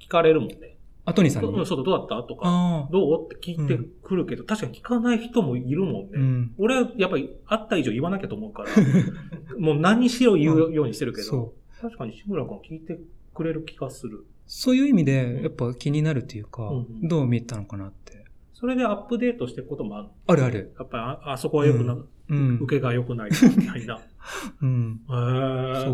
[0.00, 0.75] 聞かれるもんね。
[1.06, 1.48] アトニーさんに？
[1.50, 2.28] うんそうだ、どうだった？
[2.28, 2.88] とか。
[2.92, 3.24] どう？
[3.24, 6.08] って聞いてくるけど、確かに聞かない人もいるもんね。
[6.14, 6.54] うん。
[6.58, 8.68] 俺はやっぱり会った以上言わなきゃと思うから、
[9.58, 11.54] もう何にしろ言うようにしてるけど。
[11.80, 12.98] 確かに志村くん聞いて
[13.34, 14.24] くれる気がする。
[14.46, 18.24] そういう意味で、やっぱ気になるというか、うんどう見えたのかなって。
[18.52, 20.08] それでアップデートしていくこともある。
[20.26, 20.74] あるある。
[20.78, 21.96] やっぱりああそこは良くな、
[22.28, 22.58] うん。
[22.62, 24.00] 受けが良くないみたいな。
[24.62, 25.00] うん。
[25.08, 25.90] へーそ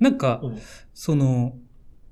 [0.00, 0.02] う。
[0.02, 0.56] なんか、うん
[0.94, 1.56] その、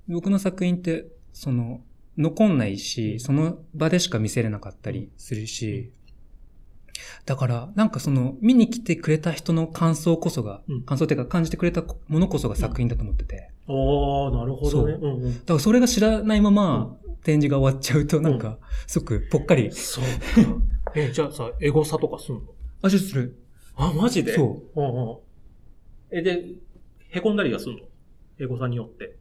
[0.09, 1.81] 僕の作品って、その、
[2.19, 5.93] 残んないし、その場でしか見せれなかったりするし、
[7.27, 10.83] だから、なんかその、見に来てくれた人の感想こそが、うん。
[10.83, 14.95] 感想っていうか感じてくれたものこそが作品だと思ってて、ああ、なるほどね。
[14.95, 15.01] そう。
[15.03, 15.35] うんうん。
[15.35, 20.11] だからそれが知らないまま、展示が終わっちゃうと、なんか、すごくぽっかり、そうか。
[20.95, 22.43] え、じゃあさ、エゴサとかすんの？
[22.83, 23.37] 味する。
[23.75, 24.35] あ、マジで？
[24.35, 24.81] そう。
[24.81, 25.17] うんうん。
[26.13, 26.45] え、で、
[27.11, 27.81] 凹んだりはすんの？
[28.39, 29.17] エゴサによって。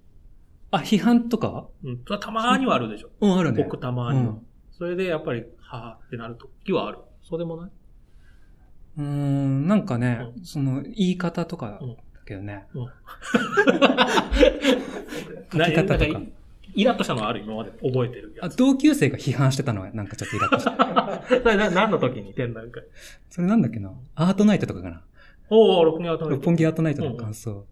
[0.76, 1.68] あ、批判とか？
[1.84, 1.98] うん。
[2.20, 3.10] たまーにはあるでしょ。
[3.22, 3.64] うん、あるね。
[3.64, 4.36] 僕たまーには。
[4.72, 7.00] それでやっぱり、はぁってなるときはある。
[7.24, 7.72] そうでもない？
[8.98, 12.66] うーん、なんかね、うその、言い方とかうんだけどね。
[15.54, 16.22] な書き方とか
[16.74, 18.58] イラッとしたのはある今まで覚えてるやあ、つ。
[18.58, 21.40] 同級生が批判してたのはなんかちょっとイラッとした。
[21.42, 22.84] そ れな何の時に展覧会
[23.30, 23.94] それなんだっけな？
[24.16, 25.02] アートナイトとかかな
[25.50, 27.66] おお、六人頭六本木アートナイトの感想。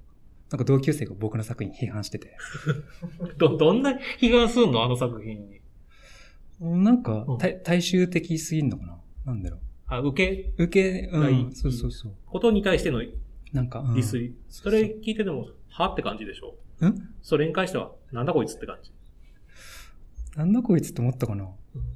[0.53, 2.37] なんか同級生が僕の作品批判してて。
[3.39, 4.83] ど、どんな批判すんの？
[4.83, 5.61] あの作品に。
[6.59, 8.97] なんかうん、大大衆的すぎんのかな？
[9.25, 10.53] なんだろあ、受け？
[10.59, 10.63] う。
[10.65, 12.11] 受け、うん、そうそうそう。
[12.27, 13.01] ことに対しての
[13.51, 14.35] なんか、うんディスり。
[14.47, 16.55] それ聞いてても、はって感じでしょ？
[16.85, 17.09] ん？
[17.23, 18.91] それに関しては、なんだこいつって感じ。
[20.37, 21.49] なんだこいつって思ったかな？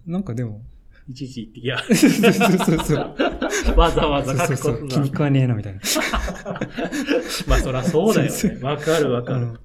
[0.07, 0.63] なんかでも、
[1.09, 1.77] いちいち言ってきや。
[1.79, 3.15] そうそうそう。
[3.79, 4.79] わざわざそうそうそう。
[4.79, 5.07] 書くことな気に。
[5.07, 5.79] 食わねえな、みたいな。
[7.47, 8.59] まあそらそうだよね。
[8.61, 9.39] わかるわかる。
[9.39, 9.59] うん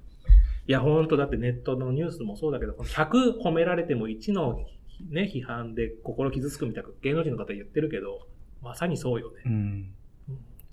[0.65, 4.65] いや、ほんとだってネットのニュースもそうだけど、100褒められても1の
[5.09, 8.27] ね、批判で心傷つくみたいな芸能人の方言ってるけど、
[8.61, 9.41] まさにそうよね。
[9.45, 9.93] うん。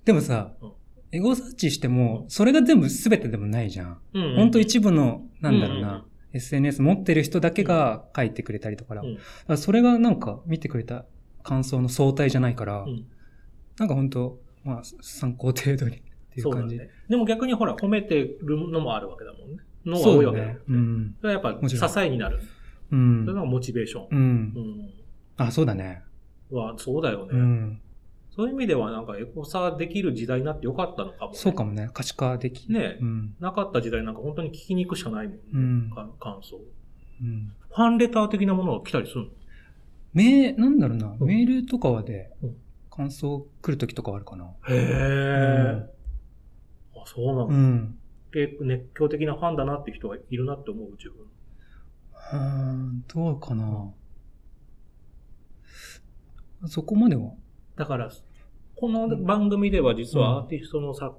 [0.05, 0.71] でもさうん、
[1.11, 3.99] エゴサーチしても、それが全部全てでもないじゃん。
[4.13, 9.01] うんほんと一部の、なんだろううんうんな、SNS 持ってる人だけが書いてくれたりとかだ。
[9.01, 11.05] うんだからそれがなんか見てくれた
[11.43, 13.05] 感想の相対じゃないから、うん
[13.77, 16.01] なんかほんと、まあ参考程度にっ
[16.33, 16.77] ていう感じ。
[16.77, 16.89] ね。
[17.09, 19.57] でも逆にほら、褒めてるのもあるわけだもんね。
[19.85, 20.59] のがそ多いうわけだもんね。。
[20.59, 21.15] だねうん。
[21.19, 22.37] それはやっぱ支えになる。
[22.37, 22.39] う
[22.89, 23.25] それん。
[23.25, 24.07] がモチベーション。
[24.11, 24.59] うんう。
[24.59, 24.89] ん。
[25.37, 26.03] あ、そうだね。
[26.51, 27.29] は、そうだよね。
[27.31, 27.81] うん。
[28.33, 31.37] そういう意味ではなんかエゴサできる時代になってよかったのかも、ね。
[31.37, 31.89] そうかもね。
[31.93, 33.35] 可視化できねうん。
[33.39, 35.41] なかった時代なんか本当に聞きに行くしかないもんね。
[35.53, 36.57] うんか感想。
[37.21, 37.51] うん。
[37.69, 39.29] ファンレター的なものが来たりするの？
[40.13, 42.55] メなんだろうな、うんメールとかはでうん、
[42.89, 44.45] 感想来るときとかはあるかな。
[44.45, 45.89] へえ、
[46.95, 47.97] あ、そうなの、うん。
[48.33, 51.25] 結構熱狂的なファンだなって人はいるなって思う、自分。
[52.33, 53.91] うーん、どうかな。
[56.67, 57.31] そこまでは。
[57.75, 58.11] だから、
[58.75, 61.13] この番組では実はアーティストのさ、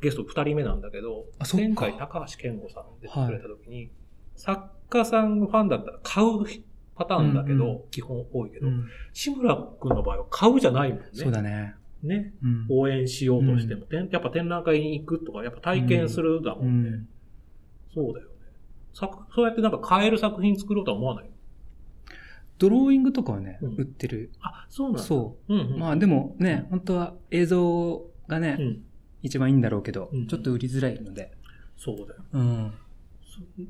[0.00, 3.90] ゲスト二人目なんだけど前回高橋健吾さん出てくれた時に、
[4.36, 6.44] 作家さんファンだったら買う
[6.94, 11.06] パターンだけど、うんう基本多いけど、うん志村くんの場合は買うじゃないもんね。
[11.12, 11.74] そうだね。
[12.02, 12.32] ね。
[12.42, 12.66] うん。
[12.70, 16.68] 応援しようとしても、てんやっぱ展覧会に行くとか、やっぱ体験するだもね。
[16.68, 17.08] うんん。
[17.94, 18.34] そうだよね。
[18.94, 21.30] 作そうやってなんか買える作品作ろうとは思わない
[22.58, 24.32] ドローイングとかはね、うん売ってる。
[24.40, 25.02] あ、そうなんだ。。
[25.02, 25.76] そううん、うう。
[25.76, 25.78] ん。
[25.78, 28.84] まあでもね、本当は映像がね、うん。
[29.22, 31.32] 一番いいんだろうけどうん、ちょっと売りづらいので。
[31.76, 32.24] そうだよ。
[32.32, 32.72] うん。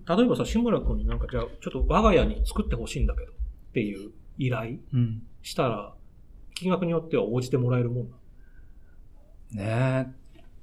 [0.07, 3.35] そ例えばさ、志村くんになんかじゃあ、ちょっと我が家に作ってほしいんだけどっ
[3.72, 5.22] ていう依頼うん。
[5.42, 5.94] したら、
[6.55, 8.09] 金額によっては応じてもらえるもん
[9.55, 10.07] なの？
[10.07, 10.14] ね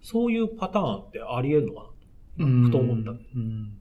[0.01, 1.89] そういうパターンってあり得るのか
[2.37, 2.43] え。
[2.43, 3.11] な、ふと思った。
[3.11, 3.77] うん。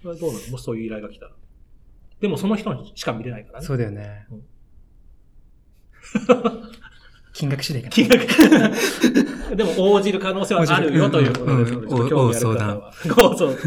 [0.00, 0.48] それはどうなの？
[0.52, 1.32] もしそういう依頼が来たら。
[2.20, 3.66] でもその人にしか見れないからね。
[3.66, 4.42] そうだよねうん。
[7.32, 7.92] 金額次第かな。
[7.92, 8.26] 金額。
[9.56, 12.92] でも応じる可能性はあるよということですので、うんちょっと興味ある方おは。
[13.30, 13.58] ご相談。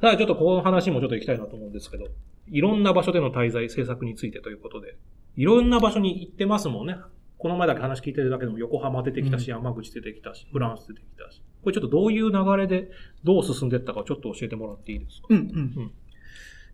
[0.00, 2.06] ただちょっとこの話もちょっと行きたいなと思うんですけど、
[2.50, 4.96] いろんな場所での滞在、制作についてということで、
[5.36, 6.96] いろんな場所に行ってますもんね。
[7.36, 11.40] この前だけ話聞いてるだけでも横浜出てきたし、う山口出てきたし、フランス出てきたし。
[11.40, 12.90] ここれちょっとどういう流れで
[13.24, 15.26] どう進んでいったかちょっと教えてもらっていいですか？
[15.30, 15.44] うんうん。
[15.76, 15.92] うん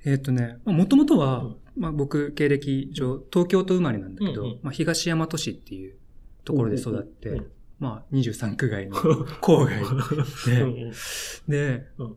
[0.05, 1.57] えっ、とね、もともとは、うん。
[1.77, 5.97] まあ僕、経歴上、東京都生まれなんだけど、うんうんまあ東大和市っていう
[6.45, 7.47] ところで育って、うんうん
[7.81, 8.97] まあ23区外の
[9.43, 12.17] 郊外で、で、うん。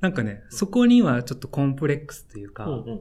[0.00, 3.00] なんかね、そこにはちょっとコンプレックスというか、うんうん。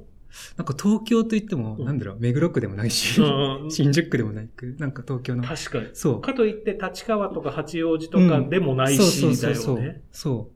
[0.57, 1.85] なんか東京といっても、うん。
[1.85, 3.21] なんだろう、目黒区でもないし、
[3.69, 5.43] 新宿区でもない区、なんか東京の。
[5.43, 5.89] 確かに。
[5.93, 6.21] そう。
[6.21, 10.01] かといって立川とか八王子とかでもないし、そうだそうそう。
[10.11, 10.51] そ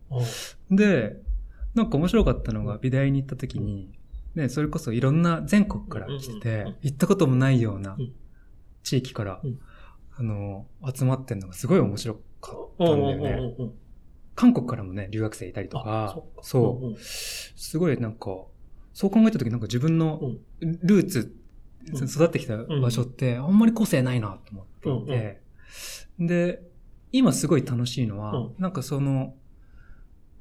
[0.71, 0.75] う。
[0.75, 1.21] で、
[1.75, 3.91] なんか面白かったのが、美大に行った時に、
[4.36, 8.13] ね、それこそいろんな全国から来ててうん、行ったこともないようなうん。
[8.83, 9.59] 地域からうん、
[10.17, 13.71] あの、集まってんのがすごい面白かったんだよね。
[14.36, 16.21] 韓国からもね、留学生いたりとあか。
[16.41, 16.86] そう。
[16.86, 16.97] うんうん。
[16.99, 18.45] すごいなんか、
[18.93, 20.21] そう考えた時なんか自分の
[20.59, 21.36] ルーツ、
[21.91, 22.05] うん。
[22.05, 25.41] 育ってきた場所ってあんまり個性ないなと思っていて、
[26.19, 26.62] で、
[27.12, 28.55] 今すごい楽しいのは、うん。
[28.57, 29.36] なんかその、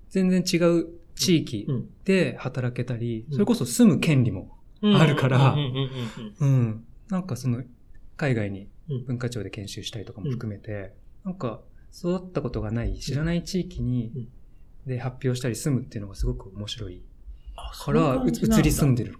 [0.08, 1.88] 全然違う地域うん。
[2.04, 3.32] で働けたり、うん。
[3.32, 4.96] それこそ住む権利も、うん。
[4.96, 5.54] あるから。
[6.40, 7.62] うんなんかその、
[8.16, 9.04] 海外にうん。
[9.06, 10.94] 文化庁で研修したりとかも含めて、
[11.24, 11.60] なんか
[11.96, 14.28] 育ったことがない、知らない地域に、うん。
[14.86, 17.02] で発表したり住むっていうのがすごく面白い
[17.54, 19.04] あから、う移り住んで。
[19.04, 19.18] でる。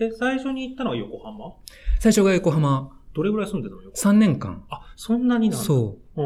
[0.00, 1.54] え、最初に行ったのは横浜？
[2.00, 4.64] 最初が横浜、どれぐらい住んでたの横浜？3年間。
[4.70, 5.64] あ、そんなになんだ。
[5.64, 6.20] そう。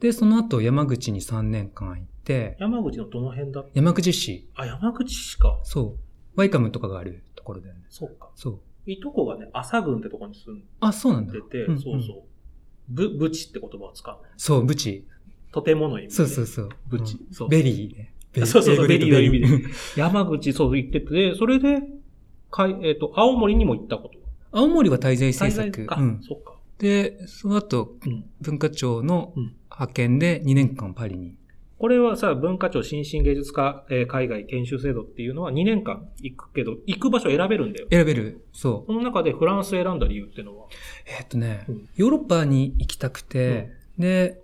[0.00, 2.13] で、その後山口に3年間行って、
[2.58, 5.60] 山口のどの辺だ山口市、あ、山口市か。
[5.62, 5.98] そう。
[6.36, 7.80] ワイカムとかがあるところだよね。
[7.88, 8.30] そうか。
[8.34, 8.60] そう。
[8.86, 11.32] いとこがね、朝郡ってとこに住んあ、そうなんだ。
[11.32, 12.22] でて、うんそうそう。
[12.88, 14.16] ぶ、ぶちって言葉を使う。
[14.36, 15.06] そう、ブチ。
[15.52, 16.14] とてもの意味で。
[16.14, 16.68] そうそうそう。
[16.88, 18.12] ブチうんそう very ね。
[18.32, 19.64] ベ そうそうそう very の意味
[19.96, 21.82] 山口、そう行ってて、それで、
[22.50, 24.18] かい、えっ、と、青森にも行ったこと
[24.52, 25.44] 青森は滞在制作。
[25.44, 26.20] 滞在か、うん。
[26.22, 26.54] そっか。
[26.78, 28.24] で、その後、うん。
[28.40, 31.36] 文化庁のうん派遣で2年間パリに。
[31.78, 37.88] これはさ、文化庁新進芸術家、えー海外研修制度っていうのは2年間行くけど、行く場所選べるんだよ。
[37.90, 38.46] 選べる。
[38.52, 38.86] そう。
[38.86, 40.66] その中でフランス選んだ理由っていうのは？
[41.06, 44.40] えーっとね、うんヨーロッパに行きたくて、で、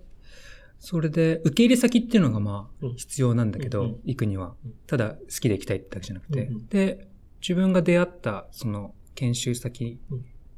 [0.79, 4.73] それで、受け入れ先っていうのがまあうん、必要なんだけど、うんうん行くにはうん。
[4.87, 6.45] ただ、好きで行きたいってだけじゃなくて。
[6.47, 7.07] うんうんで、
[7.41, 9.99] 自分が出会った、その、研修先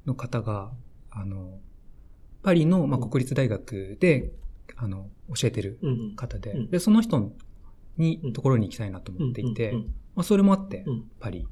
[0.06, 0.72] の方が、
[1.12, 1.60] あの、
[2.42, 4.32] パリの、まあ、うん国立大学で、
[4.76, 5.80] あの、教えてる。
[6.16, 7.32] 方で、うんで、その人
[7.98, 9.74] にうん、ところに行きたいなと思っていて、
[10.16, 11.48] まあ、それもあって、うんパリ。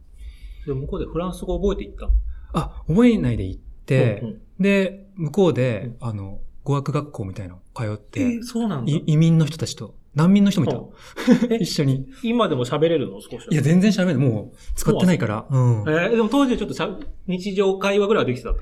[0.65, 2.13] で、向こうでフランス語覚えて行ったの？
[2.53, 11.55] あ、覚えないで行って、うんうんで、向こうで、あの、語学学校みたいなの通って、えーそうなん移民の人たちと、難民の人もいた。
[11.57, 12.05] 一緒に。
[12.21, 13.19] 今でも喋れるの？
[13.21, 13.47] 少しは。
[13.51, 14.15] いや、全然喋れない。
[14.17, 15.47] もう、使ってないから。
[15.49, 15.81] うん。
[15.81, 16.95] えーでも当時はちょっとしゃ
[17.27, 18.57] 日常会話ぐらいはできてたの。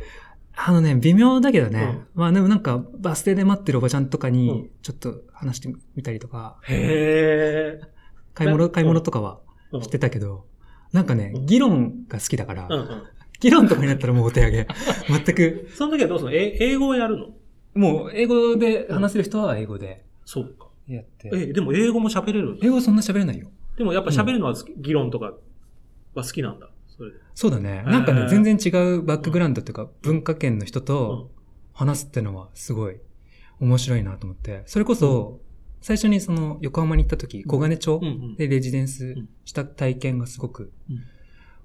[0.62, 2.00] あのね、微妙だけどね。
[2.15, 7.80] まあでもなんか、バス停で待ってるおばちゃんとかうにん、ちょっと話してみたりとか、へ
[8.34, 9.39] 買い物、うん買い物とかは
[9.74, 9.82] え。
[9.82, 10.45] してたけど、
[10.91, 12.69] なんかねう、ん議論が好きだから。
[13.39, 14.67] 議論とかになったらもうお手上げ。
[15.08, 16.36] 全く、その時はどうするの？
[16.36, 17.28] え英語をやるの？
[17.74, 20.67] もう英語で話せる人は英語でそうか。
[20.88, 21.30] やって。
[21.32, 23.50] え、でも英語も喋れる英語そんな喋れないよ。
[23.78, 25.34] でもやっぱ喋るのは議論とか
[26.15, 26.69] は好きなんだ。
[27.34, 27.84] そうだね。
[27.86, 30.86] なんかね、全然違うバックグラウンドっていうか、文化圏の人うん。
[30.86, 31.32] と
[31.74, 32.98] 話すってのはすごい
[33.60, 34.64] 面白いなと思って。
[34.66, 35.42] それこそ、
[35.82, 38.02] 最初にその横浜に行った時、小金町。
[38.38, 41.00] でレジデンスした体験がすごくうん。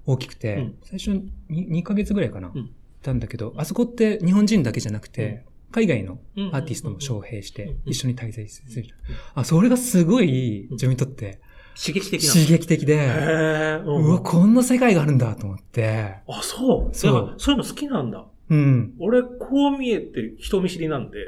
[0.05, 0.77] 大きくて、うん。
[0.83, 1.09] 最初
[1.49, 2.53] に 2, ヶ月ぐらいかな、うん。
[2.55, 2.69] 行っ
[3.01, 6.19] たんだけど、あそこって日本人だけじゃなくて、海外の
[6.53, 8.85] アーティストも招聘しうんて一緒に滞在する。
[9.33, 11.41] あ、それがすごい自分にとって
[11.77, 12.95] 刺激的な刺激的で。
[13.85, 16.95] うんうわ、こんな世界があるんだと思って、あ、そう。
[16.95, 18.25] そうそういうの好きなんだ。
[18.49, 18.93] うん。
[18.99, 21.19] 俺、こう見えて人見知りなんで。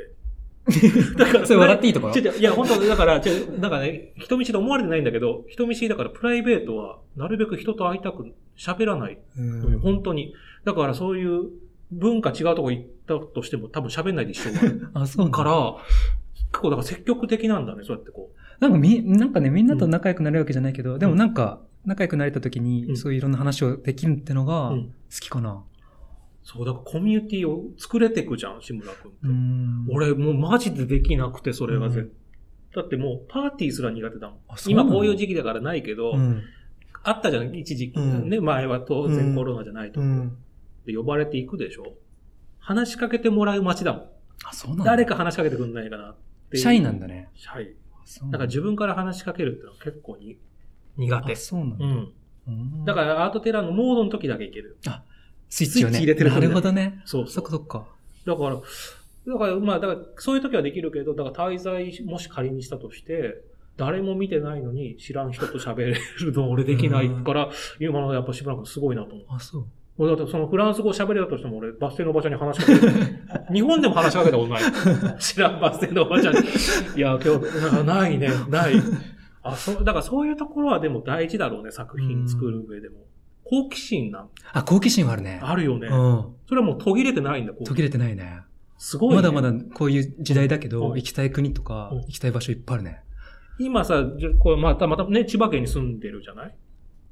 [1.18, 2.14] だから、それ笑っていいところ？
[2.16, 8.26] 違う違ういや、本当だから、違うなんかね、人見知りと思われてないんだけど、人見知りだからプライベートは、なるべく人と会いたく、
[8.58, 9.18] 喋らない。
[9.38, 10.34] うん本当に。
[10.66, 11.44] だからそういう
[11.92, 14.60] 文化違うとこ行ったとしても多分喋んないで一緒が
[15.02, 15.76] あ、そうから、
[16.52, 18.30] 結構だから積極的なんだね、そうやってこ
[18.60, 24.74] なんかみ、なんかね、みんなと仲良くなれるわけじゃないけど、でもなんか、仲良くなれた時に、うんそういういろんな話をできるってのが、う。
[24.74, 24.94] う好ん。
[25.22, 25.64] きかな。
[26.44, 29.20] そう、だからコミュニティを作れてくじゃん、志村君って。
[29.24, 29.88] うん。
[29.92, 32.12] 俺もうマジでできなくて、それがうん絶
[32.76, 36.44] だってもうパーティーすら苦手だもん今こういう時期だからないけど、うん。
[37.04, 38.00] あったじゃん、一時期。
[38.00, 40.02] うんね、前は当然コロナじゃないと。
[40.02, 40.38] うん。
[40.86, 41.96] で呼ばれていくでしょ
[42.60, 44.02] 話しかけてもらう街だもん。
[44.46, 44.84] あ、そうなんだ。
[44.86, 46.16] 誰か話しかけてくんないかなっ
[46.50, 46.64] ていう。
[46.64, 47.30] シャイなんだね。
[47.36, 47.76] シャイ。
[48.26, 50.38] だから自分から話しかけるってのは結構に
[50.98, 51.36] 苦手あ、。
[51.36, 51.86] そうなんだ。
[51.86, 51.92] うん。
[52.48, 54.78] うんだからアートテラーのモードの時だけいける。
[55.50, 56.00] スイッチをね。
[56.00, 57.02] 入れてるなるほどね。
[57.06, 57.86] そうそっかそっか。
[58.26, 63.44] だから、だから、まあ、だから、そういう時はできるけど、だから滞在、もし仮にしたとして、
[63.76, 69.26] 誰も見てないのに知らん人と喋れるの俺できないから、今のやっぱしばらくすごいなと思う。
[69.30, 69.66] あ、そう。
[70.00, 72.94] 俺だってそのフランス語喋れたとしても俺、バス停のおばちゃんに話しかけて、
[73.52, 74.62] 日本でも話しかけたことない。
[75.20, 76.42] 知らんバス停のおばちゃんに。
[76.96, 78.74] いや、今日、なないね、ない。
[79.42, 82.98] あ、そう、だからそういうところはでも大事だろうね、作品作る上でも。
[83.44, 85.40] 好奇心なんあ、好奇心はあるね。
[85.42, 85.88] あるよね。
[85.88, 86.26] うん。
[86.48, 88.42] それはもう途切れてないんだ、途切れてないね。
[88.78, 89.16] すごい、ね。
[89.16, 93.02] まだまだこういう時代だけど、うん行きたい国とかうん、行きたい場所いっぱいあるね。
[93.60, 96.56] 今さ、じゃこれまた、またね、千葉県に住んでるじゃない？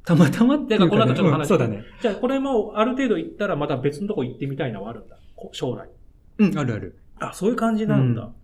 [0.06, 1.84] たまたまっていうか、この後ちょっと話うんそうだね。
[2.02, 5.18] じゃあこれもある程度行ったらまた別のとこ行ってみたいのはあるんだ。
[5.36, 5.90] こ将来。
[6.38, 7.00] うん、あるある。
[7.20, 8.24] あ、そういう感じなんだ。
[8.24, 8.36] うん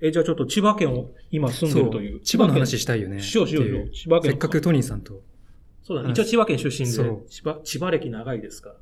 [0.00, 2.20] え、じゃあちょっと千葉県を今住んでるという。
[2.20, 3.20] 千葉の話したいよね。
[3.20, 5.20] しようしようしよう千葉県せっかくトニーさんと。
[5.82, 6.08] そうだね。
[6.10, 6.92] 話一応千葉県出身で
[7.28, 8.76] 千葉、千葉歴長いですか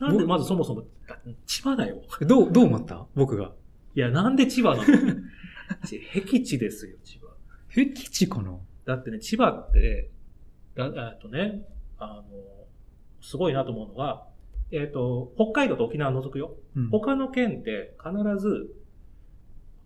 [0.00, 0.08] ら。
[0.08, 2.02] なんでまずそもそも、だ千葉だよ。
[2.22, 3.06] どう、どう思った？
[3.14, 3.52] 僕が。
[3.94, 4.84] いや、なんで千葉なの？
[5.86, 7.28] ち僻地ですよ、千葉。
[7.68, 8.56] 僻地かな？
[8.86, 10.08] だってね、千葉って、だ、
[10.76, 11.62] えっとね、
[11.98, 12.24] あの、
[13.20, 14.26] すごいなと思うのが、
[14.72, 16.54] えっ、と、北海道と沖縄除くよ。
[16.76, 18.74] うん他の県って必ず、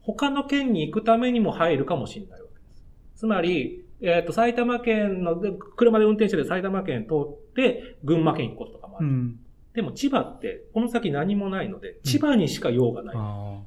[0.02, 2.84] 他の県に行くためにも入るかもしれないわけです。
[3.16, 9.06] つまり、えっ、と、埼玉県の、で車で運転してて埼玉県通って、群馬県行くこととかもある。
[9.06, 9.40] うん。
[9.72, 13.16] でも千葉って、この先何もないので、千葉にしか用がない。
[13.18, 13.60] あ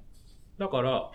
[0.60, 1.12] だから、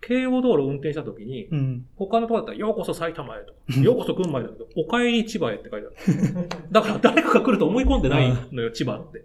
[0.00, 1.54] 京王道路運転した時に、あ。
[1.54, 1.86] うん。
[1.96, 6.48] 他のとこだったら、ようこそ埼玉へとか、ようこそ群馬へだけど、お帰り千葉へって書いてある。
[6.70, 9.24] だから誰かが来ると思い込んでないのよ、千葉って。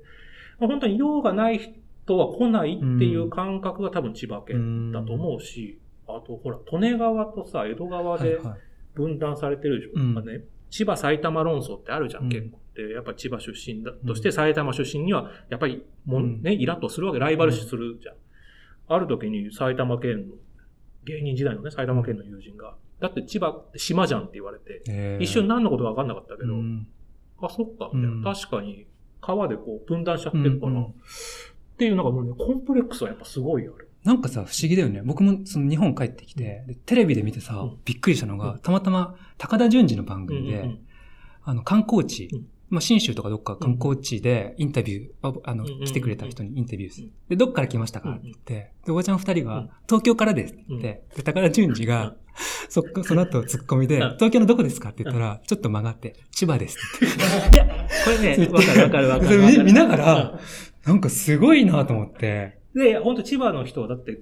[0.60, 1.60] まあ本当に用がない
[2.04, 8.60] 人は来ないっていう感覚が多分千葉県だと思うし、あとほら、利根川とさ、江戸川ではいはい。
[8.94, 9.92] 分断されてるでしょ。
[9.96, 12.60] うんまあね、千葉埼玉論争ってあるじゃん、うん結構。
[12.76, 18.16] で、やっぱり千葉出身だとして埼玉出身には、やっぱりもん、うんね、イラッとするわけ、ライバル視するじゃん。
[18.88, 20.36] ある時に埼玉県の、
[21.06, 25.24] 芸人時代のね、埼玉県の友人が、だって千葉って島じゃんって言われて、えー。
[25.24, 26.88] 一瞬何のことか分かんなかったけど、うん。
[27.42, 28.10] あ、そっか、みたいな。
[28.10, 28.24] うん。
[28.24, 28.86] 確かに、
[29.20, 30.84] 川でこう分断しちゃってるから、うんうん。
[30.86, 30.94] っ
[31.78, 33.90] ていうのがもうね、コンプレックスはやっぱすごいある。
[34.04, 35.02] なんかさ、不思議だよね。
[35.04, 37.78] 僕もその日本帰ってきて、でテレビで見てさ、うん。
[37.86, 40.80] びっくりしたのが、うんたまたま高田純次の番組で、うんうん。
[41.44, 47.08] あの、観光地、うんまあ、新州とかどっか観光地でインタビュー、ああの、うんうんうん来てくれた人にインタビューする。
[47.08, 47.14] うん。
[47.30, 48.10] で、どっから来ましたか？
[48.10, 50.64] うんって言って、で、おばちゃん二人がうん、東京からですって。
[50.70, 52.16] 言って、で、高田純次が、
[52.70, 54.14] そっか、その後ツッコミで、うん。
[54.16, 57.06] 東京のどこですかって言ったら、ちょっと曲がって、千葉ですって。
[57.56, 57.66] いや、
[58.06, 59.64] これね、わかるわかるわかそれるわかる。
[59.66, 60.40] 見見ながら、
[60.86, 64.22] なんかすごいなと思って、で、本当千葉の人はだって、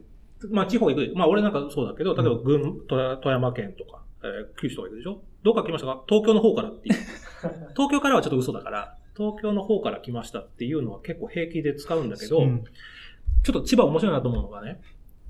[0.50, 1.14] まあ地方行く。
[1.16, 3.00] まあ俺なんかそうだけど、例えば群、富
[3.32, 5.22] 山県とか、えー九州とか行くでしょ？
[5.44, 6.04] どっから来ましたか？
[6.08, 6.96] 東京の方からっていう。
[7.76, 12.64] 東京からはちょっと嘘だから、東京の方から来ましたっていうのは結構平気で使うんだけど、うん
[13.42, 14.82] ちょっと千葉面白いなと思うのがね、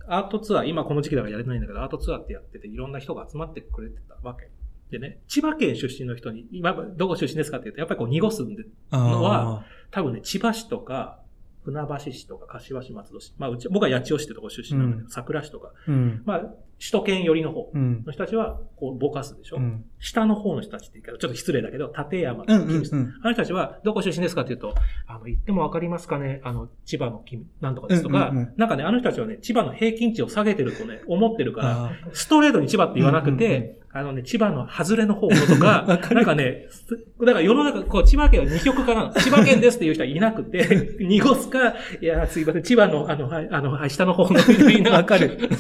[0.07, 4.49] アートツアー、今この時期だからやれてないんだけど、アートツアーってやってて、いろんな人が集まってくれてたわけ。
[4.89, 11.18] でね、千葉県出身の人に、今、どこ出身ですかって言うと、やっぱりこう濁すんで、のはあ多分ね、千葉市とか、
[11.63, 13.33] 船橋市とか、柏市、松戸市。
[13.37, 15.73] まあ、うち、僕は八千代市ってとこ出身なんだけど、うん桜市とか。
[15.87, 16.21] ーうん。
[16.25, 18.03] まあ、首都圏寄りの方うん。
[18.05, 19.83] の人たちは、こう、ぼかすでしょ、うん。
[19.99, 22.59] 下の方の人たちって言うから、ちょっと失礼だけど、立山とうん。
[22.59, 22.71] かうん。
[22.71, 23.13] うん。
[23.21, 24.73] あの人たちは、どこ出身ですかって言うと、
[25.05, 26.39] あの、言ってもわかりますかね？
[26.43, 36.87] あの、千葉の君、なんとかですとか、うんうんうんなんかね、あの人たちはね、千葉の平均値を下げてるとね、思ってるから、あストレートに千葉って言わなくて、うんうんあのね、千葉の外れの方のとか なんかね、す
[37.19, 39.13] だから世の中、こう、千葉県は二極化なの。
[39.13, 45.59] 千葉県ですっていう人はいなくて、 濁すか、いや、すいません、千葉の、あの、はい、あの、はい、下の方の人いなわかるなんかね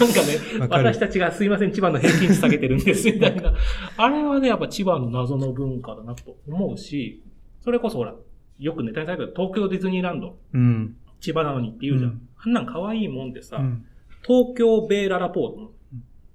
[0.69, 3.53] 私たちがすいません、千葉の平均値下げてるんです、みたいな。
[3.97, 7.23] あれはね、やっぱ千葉の謎の文化だなと思うし、
[7.61, 8.13] それこそほら、
[8.59, 10.95] よくネタにされる東京ディズニーランド、うん。
[11.19, 12.11] 千葉なのにって言うじゃん。
[12.11, 13.85] うんあんなん可愛いもんでさ、うん。
[14.25, 15.71] 東京ベイララポートの。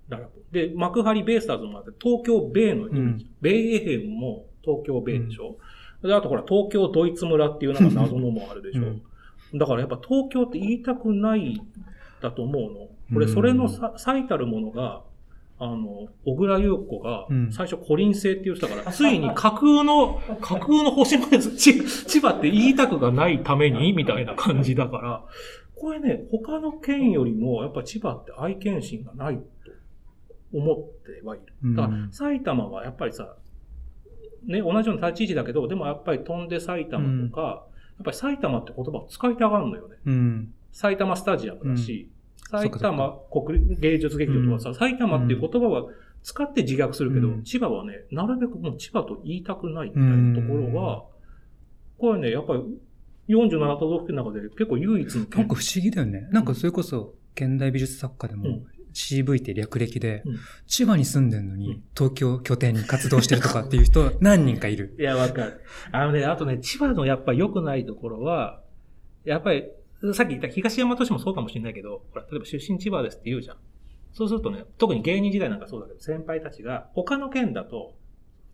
[0.08, 0.40] ララポ。
[0.52, 3.30] で、幕張ベイスターズもあって、東京ベイのイメージ。
[3.40, 5.56] ベイエヘムも東京ベイでしょ、
[6.02, 9.58] で、あとほら、東京ドイツ村っていうなんか謎のもあるでしょ、うん。
[9.58, 11.60] だからやっぱ東京って言いたくない
[12.20, 12.68] だと思うの。
[13.12, 15.02] これ、うんそれのさ最たるものが、
[15.58, 17.52] あの、小倉優子がうん。
[17.52, 25.24] 最初コリン星って言ってたから、ついに架空の、 架空の星までち千葉って言いたくがないためにみたいな感じだから、
[25.74, 29.38] これね、他の県よりもやっぱ千葉って愛犬心がない。
[29.38, 29.44] と
[30.54, 31.74] 思ってはいる。
[31.74, 33.36] だからうん埼玉はやっぱりさ、
[34.46, 39.96] ね、同じような立ち位置だけど、でもやっぱり飛んで埼玉とか、やっぱり埼玉って言葉を使いたがるのよね。
[40.06, 40.54] うん。
[40.72, 42.10] 埼玉スタジアムだし、
[42.50, 45.86] 埼そっかそっ玉国芸術劇場とかさ、埼玉っていう言葉は
[46.22, 47.42] 使って自虐するけど、うん。
[47.44, 51.04] 千葉はね、なるべくもう千葉と言いたくないみたいなところは、
[51.98, 52.60] これね、やっぱり
[53.28, 56.28] 47都道府県の中で結構唯一のなん県か不思議だよね。
[56.30, 64.94] なんかそれこそ、現代美術作家でも、うん CV って略歴で、うん千葉に住んでんのに、うん東京拠点に活動してるとかっていう人 何人かいる。
[64.98, 65.60] いや、わかる。
[65.92, 68.62] あのね、あとね、千葉のやっぱ良くないところは、
[69.24, 69.64] やっぱり、
[70.12, 73.56] さっき言った東山都市もそうかもしれないけど、ほら、例えば出身千葉ですって言うじゃん。
[74.12, 77.94] そうするとね、特に芸人時代なんかそうだけど、先輩たちが、他の県だと、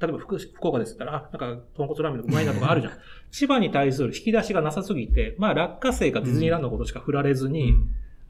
[0.01, 2.95] 例えば福福岡ですったら、あ、なんか、豚骨ラーメンのうまいなとかあるじゃん。
[3.30, 7.74] 千葉に対する引き出しがなさすぎて、まあ、落花生かディズニーランドのことしか振られずに、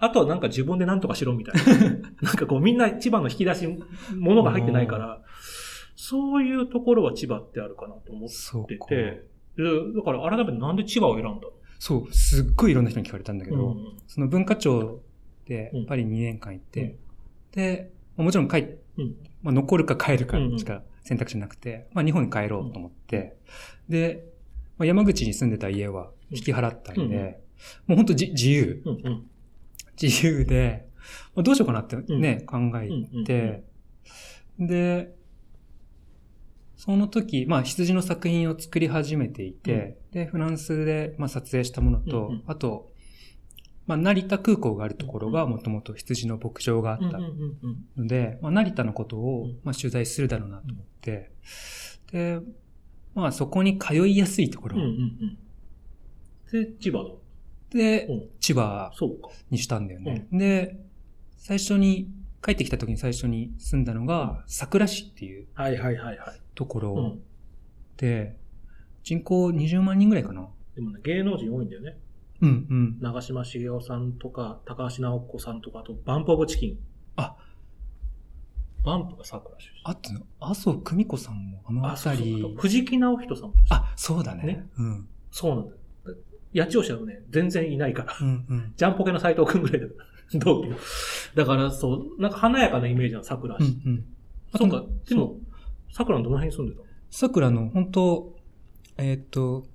[0.00, 1.88] あとはなんか自分で何とかしろみたいな。
[2.22, 3.68] なんかこうみんな千葉の引き出し、
[4.16, 5.22] 物が入ってないから、
[5.94, 8.86] そういうところは千葉ってあるかなと思ってそうか。
[8.86, 9.26] て、
[9.56, 11.40] でだから改めてなんで千葉を選んだの？
[11.78, 15.02] そう、すっごいいろんな人に聞かれたんだけど、うんその文化庁
[15.46, 15.86] でうん。
[15.86, 16.96] パリ2年間行って、
[17.52, 19.14] で、まあもちろん帰っ、うん。
[19.42, 20.58] まあ、残るか帰るかうんうん。
[20.58, 23.36] しか選択肢なくて、まあ日本に帰ろうと思って、
[23.88, 24.24] で、
[24.78, 27.18] まあ、山口に住んでた家は引き払ったんで、うんうん。
[27.18, 29.30] もう本当じ自由、うんうん
[30.00, 30.88] 自由で、
[31.34, 33.64] まあ、どうしようかなってね、考えうんて、
[34.58, 35.14] で、
[36.76, 42.42] その時、まあ羊の作品を作り始めていて、で、フランスで、まあ、撮影したものと、うんうん。
[42.46, 42.90] あと、
[43.86, 47.58] まあ、成田空港があるところがもともと羊の牧場があったうんうんうん
[47.96, 48.02] うん。
[48.04, 51.32] ので、まあ、成田のことをうん、まあ、取材するだろうなと思って、
[52.12, 52.40] で、
[53.14, 56.64] まあそこに通いやすいところ、うんうんうん。
[56.64, 57.10] で、千葉だ。
[57.70, 58.92] でうん、千葉。
[59.50, 60.26] にしたんだよね。
[60.32, 60.76] で、
[61.36, 62.10] 最初に、
[62.42, 66.40] 帰ってきた時に最初に住んだのが、桜市っていうはいはいはいはい。
[66.54, 67.22] ところうん。
[67.96, 68.36] で、
[69.02, 70.48] 人口20万人ぐらいかな。
[70.74, 71.98] でもね、芸能人多いんだよね。
[72.40, 72.98] うんうん。
[73.00, 76.78] 長嶋茂雄さんとか、高橋直子さんとか、あと、バンプオブチキン。
[77.16, 77.36] あ、
[78.84, 79.80] バンプが桜出身。
[79.84, 80.10] あと、
[80.40, 82.42] 麻生久美子さんもあのあ、たり。
[82.56, 84.44] 藤木直人さんもあ、そうだね。
[84.44, 85.08] ねうん。
[85.30, 85.76] そうなんだよ。
[86.54, 88.16] 八千代市はね、全然いないから。
[88.20, 88.72] うんうん。
[88.76, 90.06] ジャンポケの斎藤くんぐらいだから。
[90.38, 90.76] 同期の。
[91.34, 93.62] だから、そう、なんか華やかなイメージなの、桜市。
[93.62, 94.04] うんうん。
[94.56, 95.36] そうか、でそも、
[95.92, 96.86] 桜のどの辺に住んでたの？
[97.10, 98.36] 桜の、本当
[98.96, 99.66] えーっ、と、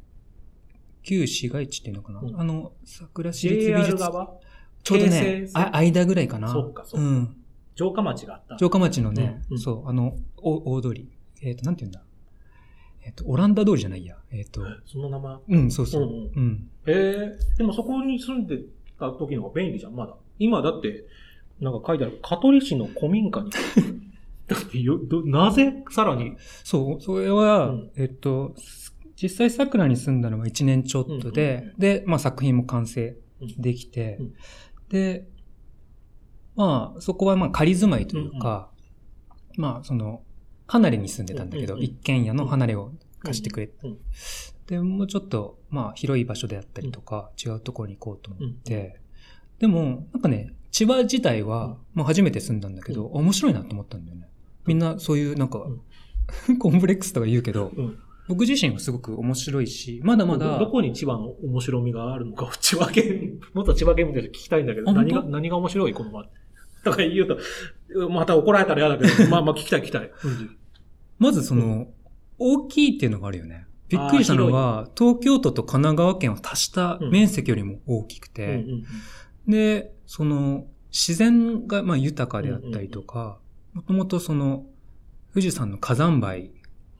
[1.03, 4.39] 旧市街地っていうのかな、うんあの、桜市立美術側？
[4.83, 6.47] ちょうど京ねあ間ぐらいかな。
[6.49, 7.35] そうかそうかん。
[7.75, 8.57] 城下町があった。
[8.57, 11.09] 城下町のね、うんうんそう、あの、お大通り。
[11.41, 12.01] えっ、と、なんて言うんだ？
[13.05, 14.17] えっ、と、オランダ通りじゃないや。
[14.31, 15.37] えっ、と、その名前？
[15.47, 16.03] うん、そうそう。
[16.03, 16.69] うんうんうん。
[16.87, 18.59] ええでもそこに住んで
[18.99, 20.15] た時の方が便利じゃん、まだ。
[20.39, 21.05] 今だって、
[21.59, 23.51] なんか書いてある、香取市の古民家に。
[24.47, 25.83] だってよ、どなぜ？
[25.89, 26.33] さらに、
[26.63, 28.55] そう、それは、うんえっ、と、
[29.15, 34.33] 実際桜に住んだのは1年ちょっとで、うんうんで、まあ作品も完成うんできて、うん
[34.89, 35.27] で、
[36.55, 38.69] まあ、そこはまあ仮住まいというか、
[39.57, 40.21] まあ、その、
[40.67, 43.69] 離れに住んでたんだけど、一軒家の離れを貸してくれ
[44.67, 48.99] で、もうちょっと、まあ、広い場所であったりとか、違うところに行こうと思って、
[49.59, 54.27] でも、なんかね、千葉自体は、まあ初めて住んだんだけど、面白いなと思ったんだよね。
[54.65, 55.65] みんなそういうなんか、
[56.59, 57.99] コンプレックスとか言うけど、うん。
[58.27, 66.25] 僕自身はすごく面白いし、まだまだ、どどこに千葉の面白みがあるのか、千葉県、もっと千葉県みたいな聞きたいんだけど、あ何が、何が面白いこのま
[66.85, 67.37] とか言うと、
[68.09, 70.11] また怒られたら嫌だけど、 まあまあ聞きたい聞きたい。
[70.23, 70.57] うん。
[71.19, 71.87] まずその、
[72.37, 73.67] 大きいっていうのがあるよね。
[73.89, 78.55] びっくりしたのは、東京都と神奈川県を足した面積よりも大きくうんて、
[79.47, 79.51] うん。
[79.51, 83.39] で、その、自然がまあ豊かであったりとか、
[83.73, 84.65] もともとその、
[85.33, 86.51] 富士山の火山灰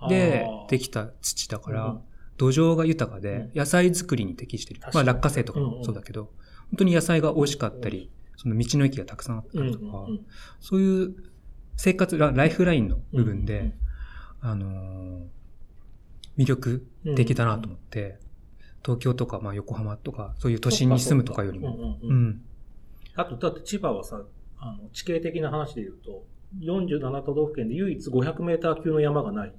[0.01, 1.99] うんでできた土だから、うん
[2.38, 4.81] 土壌が豊かで、野菜作りに適してる。
[4.93, 6.31] まあ落花生とかもそうだけど、
[6.69, 8.11] 本当に野菜が美味しかったり、
[8.45, 10.25] その道の駅がたくさんあったうんりとか、うん。
[10.59, 11.15] そういう
[11.75, 13.73] 生活ラ、ライフラインの部分で、うん
[14.41, 15.35] あのー
[16.37, 16.85] 魅力
[17.15, 18.19] 的だなと思って、
[18.83, 21.97] 東京とか、まあ横浜とか、そういう都心に住むとかよりも。
[23.15, 24.21] あと、だって千葉はさ、
[24.59, 26.25] あの、地形的な話で言うと、
[26.61, 29.53] 47都道府県で唯一500メーター級の山がない。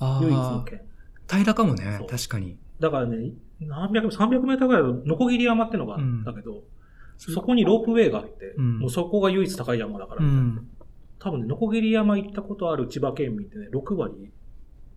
[0.00, 0.82] ああ、唯一の県。
[1.28, 2.58] 平らかもね確かに。
[2.80, 3.30] だからね、
[3.60, 6.64] 何百、300メーターぐらいのノコギリ山ってのがあるんだけど、
[7.18, 10.68] そこにロープウェイがあって、うんもうそこが唯一高い山だから、うん。
[11.18, 14.30] 多分ね、ノコギリ山行ったことある千葉県民ってね、6割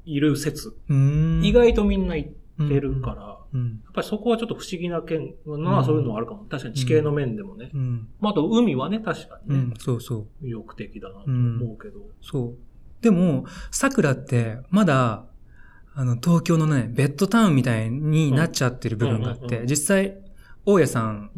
[0.06, 0.76] いる説。
[0.90, 1.42] うん。
[1.44, 3.82] 意外とみんな行ってるから、うん。
[3.84, 6.46] やっぱりそこはちょっと不思議な県、まあそういうのはあるかも。
[6.50, 7.72] 確かに地形の面でもね。
[7.74, 8.08] うん。
[8.20, 9.74] まああと海はね、確かにね、うん。
[9.78, 10.46] そうそう。
[10.46, 12.00] 魅力的だなと思うけど。
[12.22, 12.58] そう。
[13.02, 15.26] でも、桜って、まだ、
[15.96, 20.18] あの、東京のね、ベッドタウンみたいになっちゃってる部分があって、実際、
[20.66, 21.32] 大家さん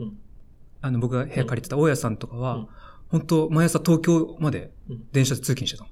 [0.81, 2.67] あの、僕が部屋借りてた大家さんとかは、うん。
[3.09, 5.03] 本当毎朝東京までうん。
[5.11, 5.89] 電車で通勤してたの。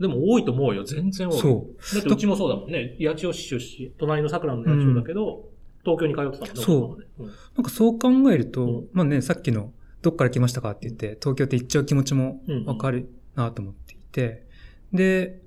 [0.00, 1.38] でも多いと思うよ、全然多い。
[1.38, 1.94] そう。
[1.94, 2.96] だってうちもそうだもんね。
[3.00, 5.48] 八千代市出身、隣の桜の八千代だけど、
[5.84, 6.62] 東京に通ってたもんね。
[6.62, 7.22] そう。
[7.56, 8.88] なんかそう考えると、うん。
[8.92, 14.46] まあね、さっきのどっから来ましたかって言って、東京って行っちゃう気持ちもわかるなと思っていて、
[14.92, 15.40] で、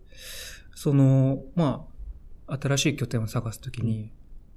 [0.73, 1.87] その、ま
[2.47, 4.11] あ、新しい拠点を探すときに、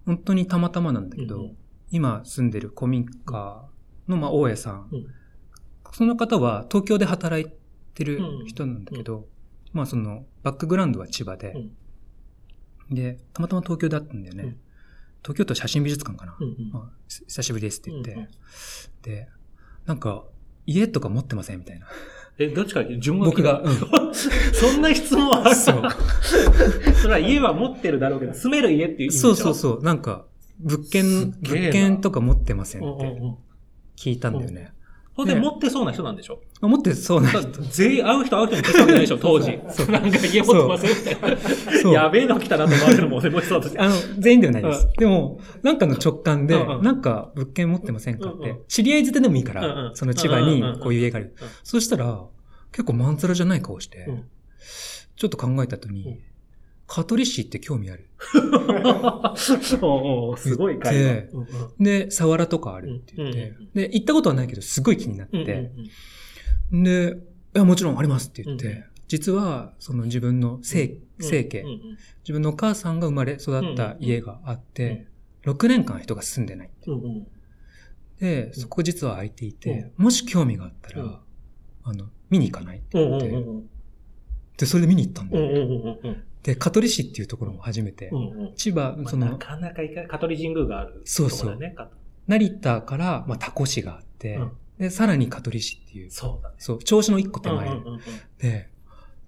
[0.07, 1.57] 本当にたまたまなんだけど、うん。
[1.91, 3.65] 今住んでる古民家
[4.09, 5.07] の、まあ、大家さん、うん
[5.91, 7.51] その方は東京で働い
[7.95, 9.27] てる人なんだけど、
[9.73, 11.55] まあその、バックグラウンドは千葉で、
[12.91, 14.43] で、たまたま東京であったんだよね。
[14.45, 14.57] うん
[15.23, 16.37] 東京都写真美術館かな。
[16.73, 18.29] まあ、す久しぶりですって言って、
[19.03, 19.29] で、
[19.85, 20.25] なんか、
[20.65, 21.87] 家とか持ってませんみたいな。
[22.39, 23.75] え、どっちから自分が僕が、うん。
[24.55, 25.83] そんな質問あるそう。
[27.03, 29.83] それは家は持ってるだろうけど、住める家っていうそうそうそう。
[29.83, 30.27] なんか、
[30.61, 33.19] 物件、物件とか持ってませんって。
[33.99, 34.73] 聞いたんだよね。
[35.17, 36.41] それで持ってそうな人なんでしょ？
[36.61, 37.51] あ持ってそうなだ人。
[37.63, 39.51] 全員会う人会う人に聞いたわけないでしょ、 当時。
[39.91, 41.39] なんか家持ってませんみたい
[41.83, 41.93] そう。
[41.93, 42.03] な。
[42.05, 43.79] やべえの来たなと思われるもんね、もしそうだとして。
[43.81, 44.89] あの、全員ではないです。
[44.97, 51.35] でも、なんかの直感で、なんか物件持ってませんかって、知り合い捨てでもいいから、んその千葉にこういう家がある。
[51.41, 51.49] うん。
[51.65, 52.23] そしたら、
[52.71, 54.25] 結構まんざらじゃない顔してうん、
[55.17, 55.95] ちょっと考えた後うん。
[55.95, 56.21] に、
[56.89, 58.09] カトリッシーって興味ある。
[59.83, 61.13] おうおうすごい会話。
[61.13, 63.49] でうんうんで、サワラとかあるって言って。
[63.51, 65.71] うんうん、で、行ったことはないけど、すごい気になっうんうんて、
[66.73, 67.19] で、
[67.55, 71.65] いや、もちろんありますって言っうんて、実は、その自分の生、うん生家
[72.23, 75.09] 自分のお母さんが生まれ育った家があって、
[75.45, 76.71] 6年間人が住んでない。
[76.87, 77.27] うんうん。
[78.21, 81.07] で、そこ実は空いていて、もし興味があったうん。
[81.07, 81.21] ら、
[81.83, 83.69] あの、見に行かないって言って、うん
[84.59, 85.97] で、それで見に行ったんだよ。
[86.49, 90.09] で、香取市っていうところも初めてう、んうん千葉、まあその、なかなか行かない。
[90.09, 91.03] 香取神宮がある。
[91.05, 91.59] そうそう
[92.27, 96.55] 成田から、まあ、タコ市があってうん、で、さらに香取市っていう、そうだね。
[96.57, 98.01] そう、銚子の一個手前うんうんうんうん
[98.39, 98.71] で、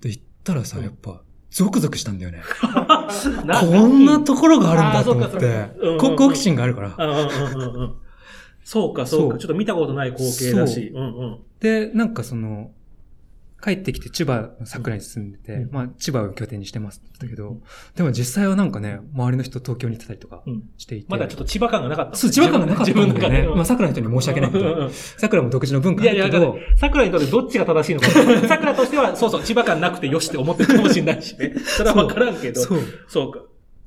[0.00, 2.42] で、行ったらさ、うんやっぱ、ゾクゾクしたんだよね。
[3.44, 6.96] なこんなところがあるんだと思ってうんうんうん、こ好奇心があるから。
[8.64, 9.36] そうか、そうか。
[9.36, 10.90] ちょっと見たことない光景だし。
[10.94, 11.38] うんうん。
[11.60, 12.70] で、なんかその、
[13.62, 17.60] 帰ってきて千葉の桜に住んでて、うんまあ千葉を拠点にしてますって言ったけど、
[17.94, 21.06] でも実際はなんかね、周りの人東京に行ってたりとかうんしていて。
[21.10, 22.16] まだちょっと千葉感がなかったね。
[22.18, 23.12] そう、千葉感がなかったんだよね。
[23.12, 28.08] 自分の中でまあ桜の人に申し訳ないけど、桜も独自の文化いやいや、あるけどだから、桜にとってどっちが正しいのか。
[28.48, 31.54] 桜としては、そうそう、千葉感なくてよしって思ってるかもしれないしね。
[31.64, 32.60] それはわからんけど。
[32.62, 32.80] そう。
[33.08, 33.40] そうか。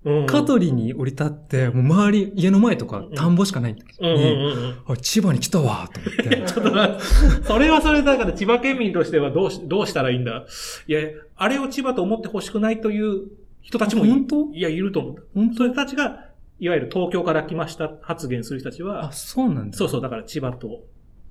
[0.05, 0.25] うん。
[0.25, 4.93] 香取に降り立って、もう周り、家の前とか田んぼしかないんだけど。
[4.93, 6.43] あ千葉に来たわと思って。
[6.53, 6.99] ちょっとな、
[7.43, 10.45] それはそれだから千葉県民としてはどうし、どうしたらいいんだ？
[10.87, 11.01] いや、
[11.35, 13.27] あれを千葉と思ってほしくないという
[13.61, 14.49] 人たちもい本当？
[14.53, 15.27] いや、いると思う。
[15.33, 16.25] 本そういう人たちが、
[16.59, 19.77] いわゆる東京から来ました発言する人たちはあ、、そうなんだ。
[19.77, 20.81] そうそう、だから千葉と。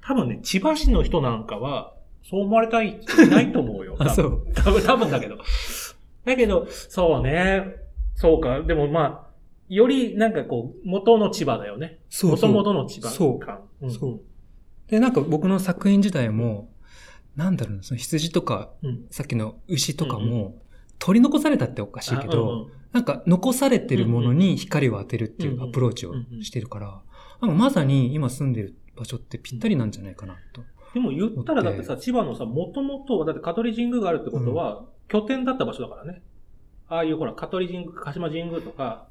[0.05, 1.93] 多分ね、千葉市の人なんかは、
[2.29, 3.97] そう思われたい人いないと思うよ。
[4.01, 4.47] あ、そう。
[4.55, 5.39] 多分、多分だけど。
[6.25, 7.77] だけど、そうね。
[8.23, 8.63] そうか。
[8.63, 9.31] でもまあ、
[9.69, 11.99] よりなんかこう、元の千葉だよね。
[12.09, 12.53] そうそう。
[12.53, 13.63] 元々の千葉そう感。
[13.91, 14.21] そう
[14.89, 16.71] で、なんか僕の作品自体も、
[17.35, 18.89] なんだろうな、その羊とか、うん。
[18.91, 19.07] うん。
[19.11, 20.63] さっきの牛とかうんうも、
[21.01, 26.13] 取り残されたっておかしいけど、あうんうんなんか残されてるものに光を当てるっていうアプローチを
[26.43, 27.01] してるから、
[27.41, 30.63] まさに今住んでる場所ってぴったりなんじゃないかなと。
[30.93, 36.23] でも言ったらだってさ、千葉のさ、もともとは、だって香取神宮があるってことは、拠点だった場所だからね。
[36.93, 39.09] ああいうほら、香取神宮、鹿島神宮とか、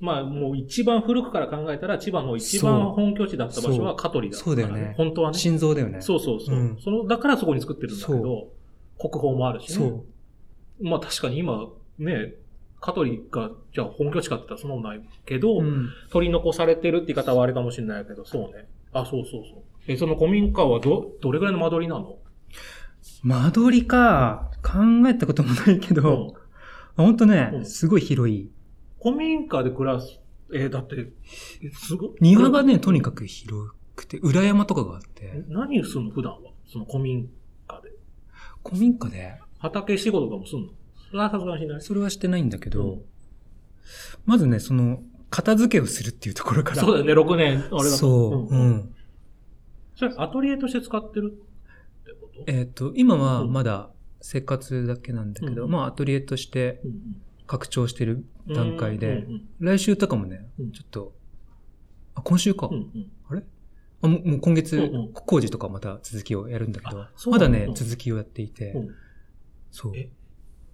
[0.00, 5.38] まあもう一番古くから考えたら、千葉の一番本拠地だった場所は香取だから、そうだよね本当はね。
[5.38, 6.02] 心臓だよね。
[6.02, 6.56] そうそうそう。
[6.56, 8.18] うんそのだからそこに作ってるんだけど
[8.98, 9.74] そ、国宝もあるしね。
[9.76, 10.04] そう。
[10.88, 12.34] まあ確かに今、ね、
[12.80, 15.88] 香取が、じゃあ本拠地かって言ったらそんなないけど、うん。
[16.12, 18.68] 取り残されてるって言い方はあれかもしれないけど、そうね。
[18.92, 19.62] あ、そうそうそう。
[19.88, 22.18] え、その古民家はど、どれぐらいの間取りなの？
[23.22, 26.34] 間取りか、考えたこともないけど、
[26.96, 27.66] ほんとね、うん。
[27.66, 28.50] すごい広い。
[29.02, 30.18] 古民家で暮らす、
[30.52, 31.12] えーだって、
[31.62, 35.24] えすご庭がね、とにかく広くて、裏山とかがあって。
[35.24, 36.50] え、何すんの普段は？
[36.66, 37.28] その古民
[37.68, 37.90] 家で。
[38.64, 40.68] 古民家で、畑仕事とかもすんの？
[41.10, 41.80] それはさすがにしない。
[41.80, 43.02] それはしてないんだけど、うん。
[44.24, 46.80] まずね、その、片付けをするっていうところから。
[46.80, 47.74] そうだよね、6年、あれだ。
[47.74, 48.58] とそう、ん。
[48.58, 48.94] うん。
[49.96, 52.44] それアトリエとして使ってるってこと？
[52.46, 53.52] えっ、と、今はうん。
[53.52, 53.90] まだ
[54.20, 55.70] 生活だけなんだけど、うん。
[55.70, 57.16] まあアトリエとしてうん。
[57.46, 60.72] 拡張してる段階で、うんうん来週とかもね、うん。
[60.72, 61.14] ちょっと、
[62.16, 62.68] あ、今週か。
[62.70, 62.90] うん
[63.30, 63.44] うん。
[64.02, 65.12] あもうもう今月、うんうん。
[65.12, 67.74] 工事とかまた続きをやるんだけどまだね、うん。
[67.74, 68.94] 続きをやっていて、うん。
[69.70, 69.92] そう。
[69.96, 70.10] え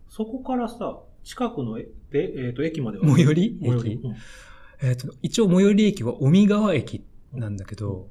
[0.08, 3.06] そこからさ、近くのえ、でえっ、と、駅までは？
[3.06, 3.58] 最寄り？
[3.62, 4.00] 駅？
[4.82, 8.08] えっ、と、一応最寄り駅は尾身川駅なんだけど、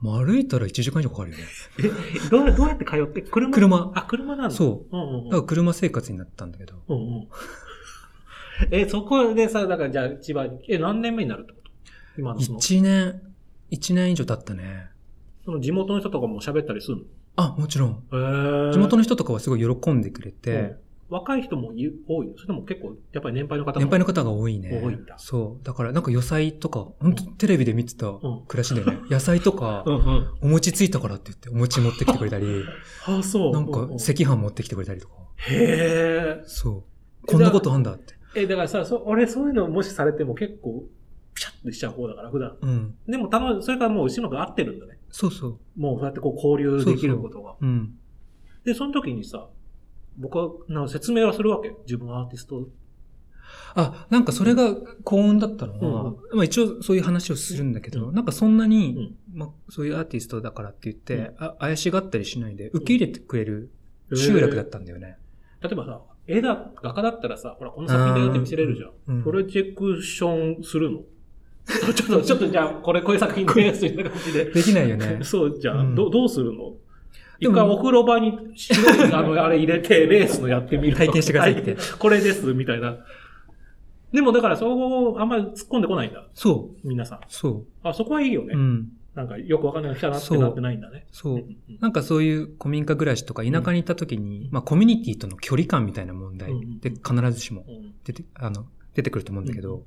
[0.00, 1.44] まあ歩いたら1時間以上かかるよね。
[1.78, 3.50] え、どうどうやって通って車？
[3.52, 4.54] 車あ、車なんだ。
[4.54, 4.96] そう。
[4.96, 7.28] うんうんうんだから車生活になったんだけど、うんうん。
[8.70, 11.70] え、そこでさ、だからじゃあ千葉に、え、何年目になるってこと？
[12.18, 12.58] 今のその。
[12.60, 13.20] 1年、
[13.70, 14.90] 1年以上経ったね。
[15.44, 18.02] その地元の人とかも喋ったりするあ、もちろん。
[18.10, 20.76] の地元の人とかはすごい喜んでくれて、
[21.10, 22.34] 若い人もい多いの？
[22.36, 24.80] それとも結構、やっぱり年配の方も年配の方が多いね。
[24.82, 25.64] 多いんだそう。
[25.64, 30.26] だからなんか野菜とか、本当テレビで見てたん暮らしでね、 野菜とかう、んうん。
[30.42, 32.46] お餅ついたからって言って、お餅持ってきてくれたり、
[33.06, 33.52] あ、そう。
[33.52, 35.14] なんかうう赤飯持ってきてくれたりとか。
[35.36, 36.42] へえ。
[36.44, 36.84] そ
[37.22, 37.26] う。
[37.26, 38.14] こんなことあんだって。
[38.34, 40.84] え、だからさ、そ俺そういうのもしされても結構、
[41.34, 42.56] ピシャッとしちゃう方だから、普段。
[42.60, 42.94] うん。
[43.06, 44.98] でも、たまそれからもう後ろが合ってるんだね。
[45.10, 45.58] そうそう。
[45.76, 47.54] もうそうやってこう交流できることが。
[47.60, 47.94] うん。
[48.64, 49.48] で、その時にさ、
[50.18, 51.72] 僕はなんか説明はするわけ。
[51.86, 52.68] 自分はアーティスト。
[53.74, 63.70] あ、なんかそれが幸運だったのは、うんまあ一応そういう話をするんだけど、うんなんかそんなに、まあそういうアーティストだからって言って、あ怪しがったりしないで、受け入れてくれる
[64.14, 65.16] 集落だったんだよね。
[65.62, 68.90] 例えばさ、絵だ、画家だったらさ、ほら、この作品だよって見せれるじゃん。
[69.16, 71.00] うんプロジェクションするの？
[71.94, 74.44] ちょっと、ちょっとじゃあ、これ、こういう作品ですみたいな感じで。
[74.46, 75.20] できないよね。
[75.24, 76.74] そう、じゃんどどうするの？
[77.40, 82.98] 一回お風呂場に白いあの、あれ入れて、レースのやってみると体験してくださいってこれです、みたいな。
[84.12, 86.26] でも、だから、そこ、あんまり突っ込んでこないんだ。
[86.34, 86.88] そう。
[86.88, 87.20] 皆さん。
[87.28, 88.54] そあ、そこはいいよね。
[88.54, 88.58] う。
[88.58, 88.88] うん。
[89.14, 91.06] なんか、よくわかんないの来たなってなってないんだね。
[91.10, 91.44] そう
[91.80, 99.84] なんかそういう古民家暮らしとか田舎に行った時に、まあコミュニティとの距離感みたいな問題で必ずしもうん出て、あの、出てくると思うんだけど、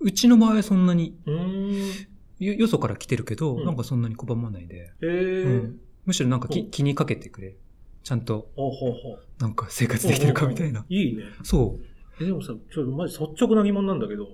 [0.00, 2.06] うちの場合はそんなに、うーん。
[2.40, 5.70] よよそから来てるけど、うんなんかそんなに拒まないで、へえ。
[6.04, 7.56] うんむしろなんか気にかけてくれ。
[8.02, 9.18] ちゃんとほうほうほう。
[9.40, 10.84] なんか生活できてるかみたいな。
[10.88, 11.24] いいね。
[11.42, 11.78] そ
[12.20, 14.28] え、でもさ、ちょっとマジ率直な疑問なんだけど、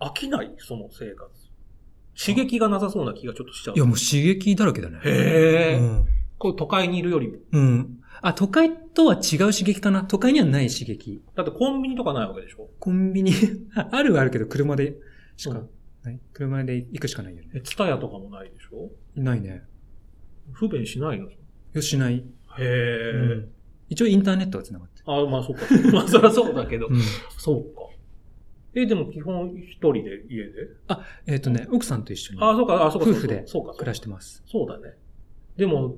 [0.00, 1.30] 飽きないその生活？
[2.16, 3.74] 刺激がなさそうな気がちょっとしちゃう。
[3.74, 3.76] う。
[3.78, 4.98] いやもう刺激だらけだね。
[5.04, 6.06] へえ、うん。
[6.38, 7.38] こう都会にいるよりも。
[7.52, 7.98] うん。
[8.20, 11.22] あ、都会とは違う刺激かな都会にはない刺激。
[11.34, 12.68] だってコンビニとかないわけでしょ？
[12.78, 13.32] コンビニ、
[13.74, 14.94] あるはあるけど車で
[15.36, 15.68] しかうん
[16.04, 16.20] ない。
[16.34, 17.48] 車で行くしかないよね。
[17.54, 18.90] え、ツタヤとかもないでしょ？
[19.16, 19.64] ないね。
[20.52, 21.28] 不便しないの？
[21.72, 22.16] よしない。
[22.16, 22.22] へ
[22.60, 23.50] え、うん
[23.90, 25.04] 一応インターネットは繋がってる。
[25.06, 25.62] あ、まあそっか。
[25.92, 26.86] まあそりゃそうだけど。
[26.88, 27.00] うん。
[27.36, 27.82] そうか。
[28.74, 30.52] え、でも基本一人で家で？
[31.26, 33.10] えっ、とね、奥さんと一緒にあ、そうか、あ、そうか。
[33.10, 33.74] 夫婦でそうか。
[33.74, 34.42] 暮らしてます。
[34.46, 34.96] そうだね。
[35.56, 35.96] でも、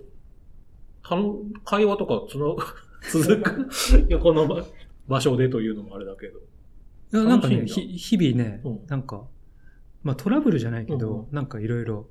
[1.03, 2.45] たの会話とかつな、
[3.13, 3.69] 続く？
[4.09, 4.67] いや、この場
[5.07, 6.39] 場所でというのもあれだけど。
[6.39, 6.43] い
[7.17, 9.27] やなんかね、日々ね、うんなんか、
[10.03, 12.09] まあトラブルじゃないけど、うんなんかいろいろ、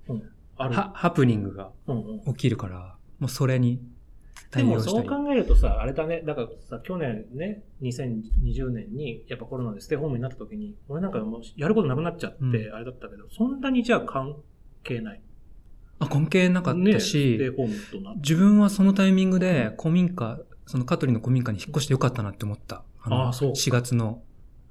[0.57, 0.75] ある。
[0.75, 3.83] はハプニングがうんうん起きるから、もうそれにで
[4.51, 4.79] 対も。
[4.79, 14.35] そう考えるとさ、あれだね、だからさ、去年ね、2020年に、やっぱコロナでステイホームになった時に、俺なんかもうやることなくなっちゃって、うんあれだったけど、そんなにじゃあ関
[14.83, 15.21] 係ない。
[15.99, 18.19] あ、関係なかったし、ホームとなって。
[18.19, 22.83] 自分はそのタイミングで古民家、その香取の古民家に引っ越してよかったなって思った。
[23.05, 24.21] のあそう4月の。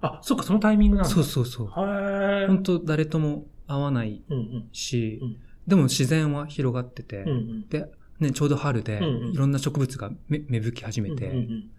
[0.01, 1.11] あ、そっか、そのタイミングなんだ。
[1.11, 1.67] そうそうそう。
[1.69, 4.69] 本当誰とも会わないうんうん。
[4.73, 5.37] し、うん
[5.67, 7.69] でも自然は広がってて、うんうん。
[7.69, 7.87] で、
[8.21, 9.01] ね、ちょうど春で、
[9.33, 11.71] いろんな植物が芽芽吹き始めて、うんうんうん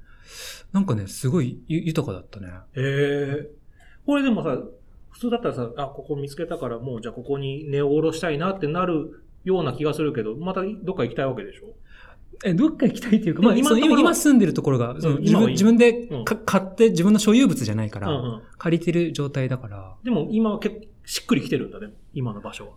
[0.74, 2.48] なんかね、すごいゆ豊かだったね。
[2.48, 3.48] へえ。
[4.08, 4.58] これでもさ、
[5.12, 11.76] 普通だったらさ、あ、ここ見つけたからもうじゃあここに根を下ろしたいなってなるような気がするけど、またどっか行きたいわけでしょ？
[12.44, 18.42] え、どっか行きたいっていうか、まあ、今今住んでるところが、その自分自分でうんか買って自分の所有物じゃないから、うんうん。
[18.58, 22.72] 借りてる状態だから、でも今は結構しっくりきてるんだね、今の場所は。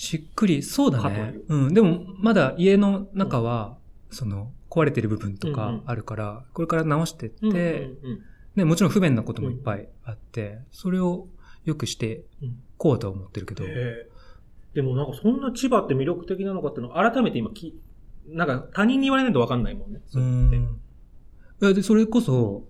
[0.00, 1.34] しっくり、そうだね。
[1.46, 1.54] う。
[1.54, 1.74] うん。
[1.74, 3.76] でも、まだ家の中は、
[4.10, 5.82] その、壊れてる部分とかうんうん。
[5.84, 8.20] あるから、これから直してって、うんうんうん。
[8.56, 11.28] ね、もちろん不便なこともいっぱいあって、それを
[11.66, 12.62] 良くしてうん。
[12.78, 13.62] こうとは思ってるけど、
[14.72, 17.78] でもなんかそんな千葉って魅力的なのかっていうのを改めて今き、
[18.26, 20.00] なんか他人に言われないとわかんないもんね。
[20.02, 20.56] うそうやって。
[20.56, 20.62] ん。
[20.62, 20.66] い
[21.60, 22.64] や、で、それこそ、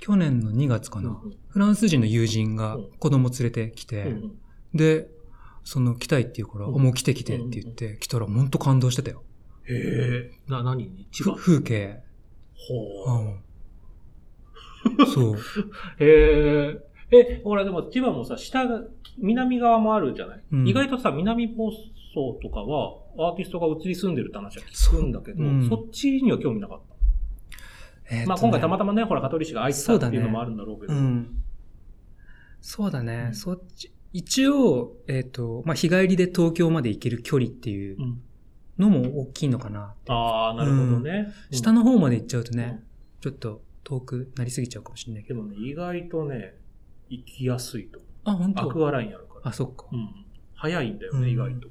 [0.00, 1.36] 去年の2月かな、うんうん。
[1.48, 2.90] フランス人の友人がうん。
[2.98, 4.38] 子供連れてきて、うんうん。
[4.72, 5.10] で、
[5.64, 9.22] その来たいって言うから、うんあもう来て来てって言って、来たら本当感動してたよ。
[9.64, 10.30] へえ。
[10.50, 10.84] な、何？
[10.90, 11.06] に？
[11.36, 12.02] 風景。
[12.54, 14.98] ほう。
[14.98, 15.06] うん。
[15.06, 15.36] そう。
[15.98, 16.80] へえ。
[17.10, 18.82] え、ほらでも千葉もさ、下が、
[19.18, 21.70] 南側もあるじゃない、うん意外とさ、南房
[22.14, 26.80] 総とかは、アーティストが移り住んでるって話は聞くんだけど、そううんそっちには興味なかっ
[28.08, 28.14] た？
[28.16, 30.92] えーとねまあ今回たまたまね、ほら、香取市が空いてたそうだねっていうのもあるんだろうけど。
[30.92, 31.42] うん。
[32.60, 33.26] そうだね。
[33.28, 38.22] うんそっち、一応、えっ、と、まあ、日帰りで東京まで行ける距離っていううん
[38.78, 39.94] のも大きいのかな。
[40.08, 41.32] ああ、なるほどね。
[41.50, 42.82] うん下の方まで行っちゃうとね、
[43.20, 45.40] ちょっと遠くなりすぎちゃうかもしれないけど。
[45.42, 46.54] でもね、意外とね、
[47.08, 48.00] 行きやすいと。
[48.24, 49.40] あ、本アク当アラインあるから。
[49.50, 49.86] あ、そっか。
[49.92, 50.08] うん。
[50.54, 51.68] 早いんだよね、うん意外と。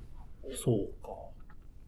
[0.54, 1.10] そうか。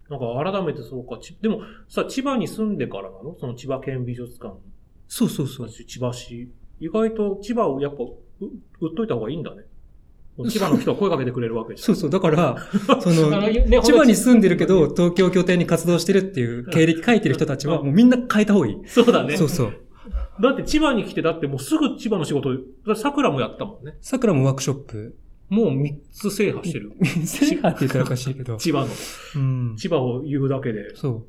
[0.09, 1.17] なんか改めてそうか。
[1.21, 3.35] ちでもさ、千葉に住んでからなの？
[3.39, 4.55] その千葉県美術館。
[5.07, 5.69] そうそうそう。
[5.69, 6.49] 千葉市。
[6.79, 8.15] 意外と千葉をやっぱう
[8.81, 9.63] 売っといた方がいいんだね。
[10.49, 11.85] 千葉の人は声かけてくれるわけじゃん。
[11.85, 12.09] そうそう。
[12.09, 12.57] だから、
[12.99, 13.31] その、
[13.81, 18.77] 千葉に住んでるけど、東京拠点に活動してるっていう経歴書いてる人たちは、うんもうみんな変えた方がいい。
[18.85, 19.37] そうだね。
[19.37, 19.73] そうそう。
[20.41, 22.49] だって千葉に来て、だってもうすぐ千葉の仕事、
[22.95, 23.95] 桜もやったもんね。
[24.01, 25.15] 桜もワークショップ、
[25.49, 26.91] もう3つ制覇してる。
[27.25, 28.57] 制覇って言ったらおかしいけど。
[28.59, 28.87] 千葉の。
[29.35, 29.75] うん。
[29.77, 30.95] 千葉を言うだけで。
[30.95, 31.25] そう。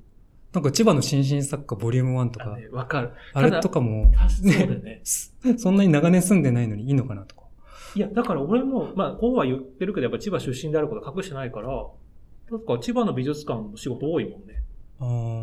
[0.53, 3.11] なんか千葉の新進作家ボリューム1とか、ねわかる。
[3.35, 5.03] あれとかも、ただそうだよね。
[5.05, 7.46] そんなに長年住んでないのにいいのかなとか。
[7.97, 11.69] いや、だから俺も、まあ、こうは言ってるけど、やっぱ千葉出身であること隠してないから、
[12.51, 14.63] なんか千葉の美術館の仕事多いもんね。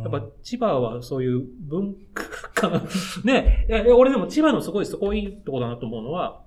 [0.03, 2.23] やっぱ千葉はそういう文化
[2.69, 2.87] 館、
[3.25, 6.43] ね、俺でも千葉のすごいすごいいいとこだなと思うのは、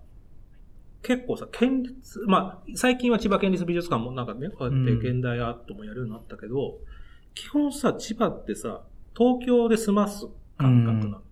[1.03, 6.79] 結構さ、県立、まあ、最近は千葉県立美術館もなんかね、こうやって現代アートもやるようになったけど、
[7.35, 8.83] 基本さ、千葉ってさ、
[9.17, 11.23] 東京で済ます感覚なの。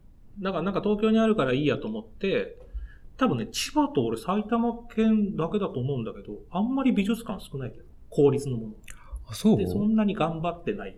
[0.41, 2.57] だからなんか東京にあるからいいやと思って、
[3.17, 8.73] 多分ね、千葉と俺埼玉県だけだと思うんだけど、あんまり美術館少ないけど、公立のもの。
[9.29, 9.57] あ、そう？
[9.57, 10.97] で、そんなに頑張ってない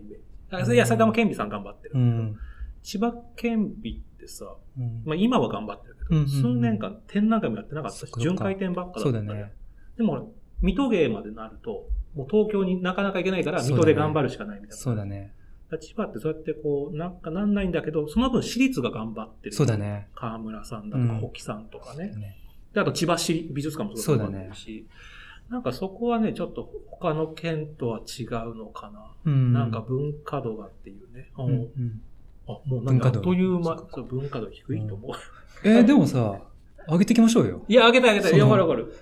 [0.49, 0.59] 上。
[0.59, 1.95] あいや、埼玉県美さん頑張ってる。
[1.95, 2.37] うん。
[2.81, 9.53] 千葉県美ってさ、うんまあ今は頑張ってるけど、うんうんうん数年間展覧会もやってなかったし巡回展ばっかだったからそうだね。
[9.97, 10.23] でもほら、
[10.61, 14.75] 水戸芸までなると、もう東京になかなか行けないから、水戸で頑張るしかないみたいな。
[14.75, 15.33] そうだね。
[15.77, 19.55] 千葉ってそうやってこう、なんかなんないんだけど、その分私立が頑張ってる。
[19.55, 19.77] そうだ。
[19.77, 20.07] ね。
[20.15, 22.15] 河村さんだとか、うん保木さんとかね。
[22.15, 22.37] ね
[22.73, 24.87] で、あと千葉市美術館もすごい頑張ってるし、
[25.49, 29.11] なんかそこはね、ちょっと他の県とは違うのかな。
[29.25, 29.53] うん。
[29.53, 31.31] なんか文化度がっていうね。
[31.37, 32.01] うんうん。
[32.47, 35.11] あ、もうなんかあっという間そっか、そう文化度低いと思う。
[35.63, 36.39] えーでもさ、
[36.87, 37.65] 上げていきましょうよ。
[37.67, 38.33] いや、あげたいあげたい。
[38.33, 38.93] いや、わかるわかる。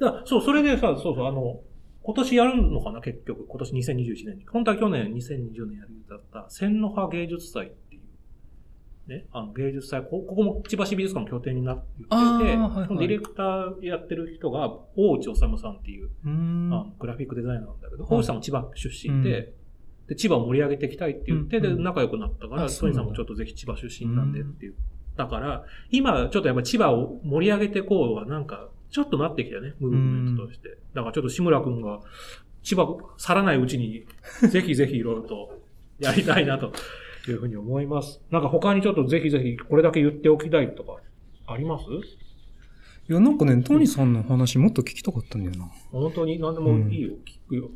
[0.00, 1.60] だそう、それでさ、そうそう、あの、
[2.04, 3.46] 今年やるのかな、結局。
[3.48, 4.46] 今年2021年に。
[4.46, 16.10] 本当は去年、2020年やる予定だった、千の葉芸術祭っていう、ね、あの、芸術祭、こここも千葉市美術館の拠点になっていて、はいはいディレクターやってる人が、大内治さんっていう。
[16.26, 19.54] あのグラフィックデザイナーなんだけど、はい大内さんも千葉出身で、
[20.06, 24.74] で、千葉を盛り上げていきたいって言って、うんうんで、仲良くなったから、あそうなんだトニーさんもちょっとぜひ千葉出身なんでって言っ
[25.16, 30.78] たから、今、ちょっとやっぱ千葉を盛り上げていこうは、なんか、ちょっとなってきたよね、ムーブメントとして。
[30.94, 32.00] だからちょっと志村くんが、
[32.62, 34.06] 千葉去らないうちに、
[34.50, 35.60] ぜひぜひいろいろと
[35.98, 36.72] やりたいなと
[37.28, 38.22] いうふうに思います。
[38.30, 40.98] なんか他にちょっとぜひぜひこれだけ言っておきたいとか、
[41.46, 41.84] あります？
[41.90, 45.68] いや、なんかね、トニーさんの話もっと聞きたかったんだよな。
[45.90, 46.38] 本当に？
[46.38, 47.70] 何でもいいよ、聞くよ。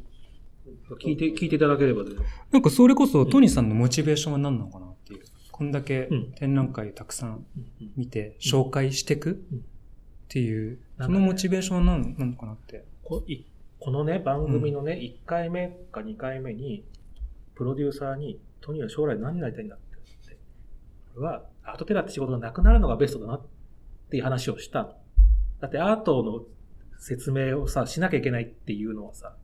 [1.01, 2.11] 聞いて、聞いていただければで。
[2.53, 5.21] なんかそれこそトニーさんのモチベーションは何なのかなっていう。
[5.51, 7.45] こんだけうん展覧会たくさん
[7.97, 9.43] 見て紹介していく
[10.29, 12.85] っていう、そのモチベーションは何なのかなって。
[13.03, 13.45] こい
[13.81, 16.85] このね、番組のね、1回目か2回目に、
[17.55, 19.77] プロデューサーに、トニーは将来何になりたいんだ？
[19.77, 20.39] って言って、
[21.15, 23.47] これはアートテラって仕事がなくなるのがベストだなっ
[24.11, 24.93] ていう話をしたの。
[25.61, 26.43] だってアートの
[26.99, 29.35] 説明をさ、しなきゃいけないっていうのはさ、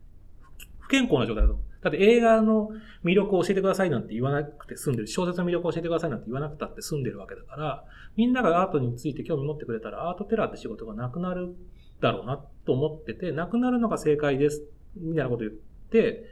[0.81, 1.65] 不健康な状態だと思う。
[1.85, 2.71] だって映画の
[3.05, 5.07] 魅力を教えてくださいなんて言わなくて済んでる。
[5.07, 7.85] 小説の魅力を教えてくださいなんて言わなくたって済んでるわけだから、
[8.17, 11.55] みんながアートについて興味持ってくれたら、アートテラーって仕事がなくなる
[12.01, 14.65] だろうなと思ってて、なくなるのが正解です、
[14.97, 16.25] みたいなこと言って、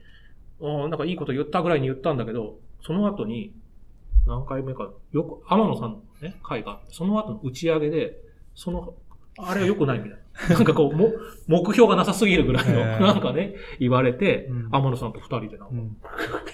[0.63, 3.53] あなんかいいこと言ったぐらいに言ったんだけど、その後に、
[4.27, 8.17] 何回目か、よく、天野さんのね、会があって、その後の打ち上げで、
[8.55, 8.95] その、
[9.39, 10.19] あれは良くないみたい
[10.49, 10.55] な。
[10.57, 11.13] なんかこう、も、
[11.47, 15.97] 目標がなさすぎるぐらいの、なんかね、言われてうん、天野さんと二人でなんかうん。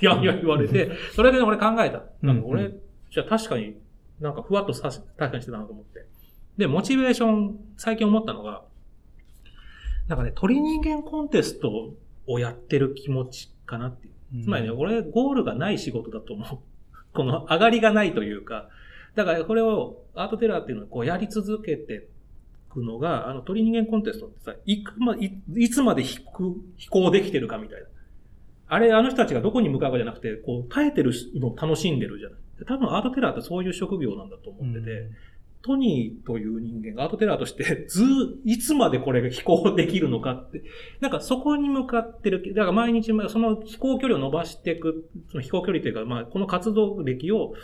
[0.00, 2.02] いやいや言われて、それで俺考えた。
[2.22, 3.74] なんか俺、うんじゃあ確かに
[4.20, 6.04] なんかふわっとさし確かにしてたなと思って。
[6.56, 8.64] で、モチベーション、最近思ったのが、
[10.08, 11.94] なんかね、鳥人間コンテスト
[12.26, 14.42] をやってる気持ちかなっていう。
[14.42, 16.58] つまりね、俺、ゴールがない仕事だと思う。
[17.14, 18.68] この上がりがないというか、
[19.14, 21.98] だからこれをアートテラーっていうのをこうやり続けてい
[22.70, 27.86] くのが、あの鳥人間コンテストってさ、いくま、いいつまで飛行飛行できてるかみたいな。
[28.68, 32.38] あれ、あの人たちがどこに向かうかじゃなくて、こう、耐えてるのを楽しんでるじゃない。
[32.66, 35.10] 多分アートテラーってそういう職業なんだと思ってて、
[35.62, 38.06] トニーという人間がアートテラーとして、ずー、
[38.44, 40.62] いつまでこれが飛行できるのかって、
[41.00, 47.54] なんかそこに向かってる、だから毎日、その飛行距離を伸ばしていく、その飛行距離というか、まあ、この活動歴を、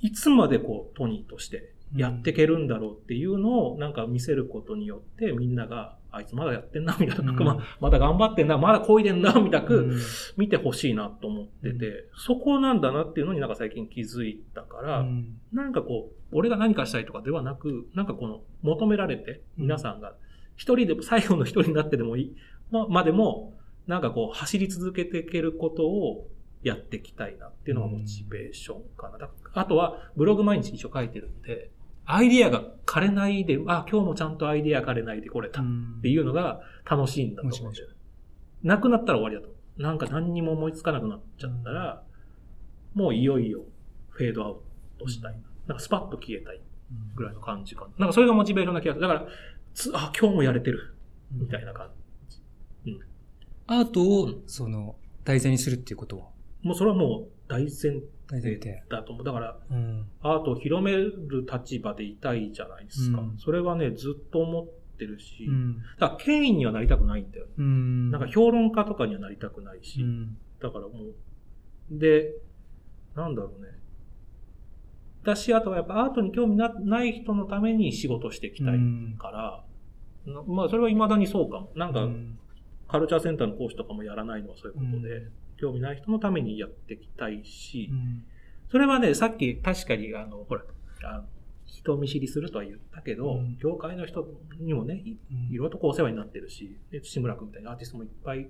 [0.00, 7.38] いつまでこう、トニーとしてやっていけるんだろうっていうのを、なんか見せることによって、みんなが、あいつまだやってんな、みたいな、うん。
[7.38, 9.98] まあ、 まだ頑張ってんな、まだ漕いでんな、みたく、うん。
[10.36, 15.36] 見てほしいなと思ってて、そこなんだなっていうのになんか最近気づいたから、うん。
[15.52, 20.14] なんかこう、俺が何かしたいとかではなく、なんかこの、求められて、皆さんが、
[20.56, 22.36] 一人でも、最後の一人になってでもいい、
[22.70, 26.28] ま、までも、なんかこう、走り続けていけることを
[26.62, 29.18] やっていきたいなっていうのがモチベーションかな。
[29.18, 31.70] だあとは、ブログ毎日一応書いてるんで、
[32.12, 38.68] アイディアが枯れないで、あ、今日もちゃんとアイディア枯れないで来れたっんていうのが楽しいんだと思うん。
[38.68, 39.48] なくなったら終わりだと。
[39.76, 42.02] なんか何にも思いつかなくなっちゃったら、
[42.94, 43.62] もういよいよ
[44.10, 44.60] フェードアウ
[44.98, 45.40] トしたい。
[45.66, 46.60] なんかスパッと消えたい
[47.14, 47.90] ぐらいの感じかな。
[47.98, 49.02] なんかそれがモチベーションな気がする。
[49.02, 49.26] だから、
[49.72, 50.96] つあ、今日もやれてる。
[51.32, 51.90] みたいな感
[52.28, 52.98] じ。
[53.68, 56.24] アートをうん、その、題材にするっていうことは？
[56.62, 58.82] もうそれはもう大前題材提で。
[58.88, 59.24] だと思う。
[59.24, 60.06] だから、うん。
[60.22, 63.20] アートを広める立場でいたいじゃないですか。
[63.20, 64.68] うんそれはね、ずっと思っ
[64.98, 65.78] てるし、うん。
[65.98, 67.52] だから権威にはなりたくないんだよね。
[67.58, 68.10] うん。
[68.10, 70.36] なんか評論家とかにはなりたくないし、うん。
[70.60, 70.88] だからも
[71.90, 72.34] う、で、
[73.16, 73.68] なんだろうね。
[75.24, 79.64] だし、あとはやっぱアートに興味なない人のために仕事していきたいうんか
[80.26, 81.72] ら、なまあそれは未だにそうかも。
[81.74, 82.36] なんか、うん
[82.90, 88.24] カルチャーセンターの講師とかもやらないのはそういうことで、うん興味ない人のためにやっていきたいし、うん。
[88.70, 90.62] それはね、さっき確かに、あの、ほら、
[91.04, 91.24] あの
[91.66, 93.58] 人見知りするとは言ったけど、うん。
[93.58, 94.26] 業界の人
[94.58, 98.48] にもね、いいろいろとこうお世話になってるし、で土村君みたいなアーティストもいっぱい、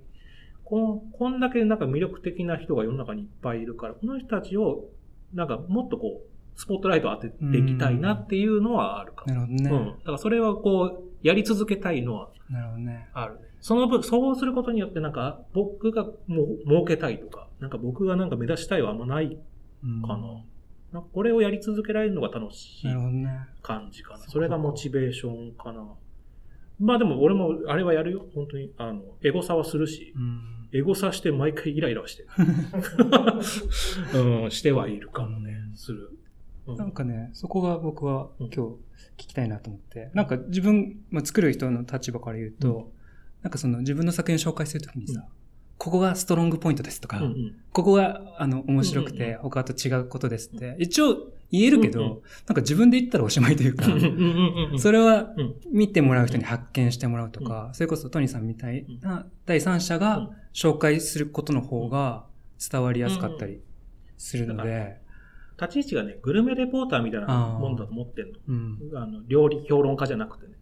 [0.64, 4.88] このこんだけなんか魅力的な人が世の中にいっぱいいるから、この人たちを、
[5.34, 6.29] なんかもっとこう、
[6.60, 9.32] スポットライト当てていきたいなっていうのはあるかも。
[9.32, 9.70] なるほどね。
[9.70, 9.86] うん。
[10.00, 13.08] だからそれはこう、やり続けたいのはなるほどね。
[13.14, 13.40] あるね。
[13.62, 19.38] その分、そうすることによってなんか、僕がもう儲けたいとか、なんか僕がなんか目指したいはあんまない
[19.82, 20.16] うんかな。
[20.92, 23.30] なんかこれをやり続けられるのが楽しいなるほどね。
[23.62, 24.18] 感じかな。
[24.18, 25.86] それがモチベーションかな。
[26.78, 28.26] まあでも俺もあれはやるよ。
[28.34, 28.70] 本当に。
[28.76, 30.68] あの、エゴサはするし、うん。
[30.72, 32.28] エゴサして毎回イライラはしてる。
[34.42, 35.56] うん、してはいるかもね。
[35.74, 36.19] する。
[36.66, 36.76] うん。
[36.76, 38.50] なんかね、そこが僕はうん。
[38.50, 38.72] 今日
[39.16, 42.92] 聞きたいなと思って、なんか自分、まあ、作る人の立場から言うと、
[43.42, 45.26] なんかその自分の作品を紹介するときにさ、うん。
[45.78, 47.54] ここがストロングポイントですとか、うんうん。
[47.72, 51.16] ここがあの面白くて他と違うことですって、一応
[51.50, 52.12] 言えるけど、うんうん。
[52.46, 53.86] なんか自分で言ったらおしまいというか、
[54.78, 55.54] それはうん。
[55.72, 62.26] 見てもらう人に発見してもらうとか、それこそトニーさんみたいな第三者が紹介することの方が
[62.70, 63.62] 伝わりやすかったり
[64.18, 65.00] するのだで、
[65.60, 68.38] 立ち位置がね、グルメレポーターみたいなもんだと思ってんの。
[68.48, 68.78] うん。
[68.94, 70.54] あの料理評論家じゃなくてね。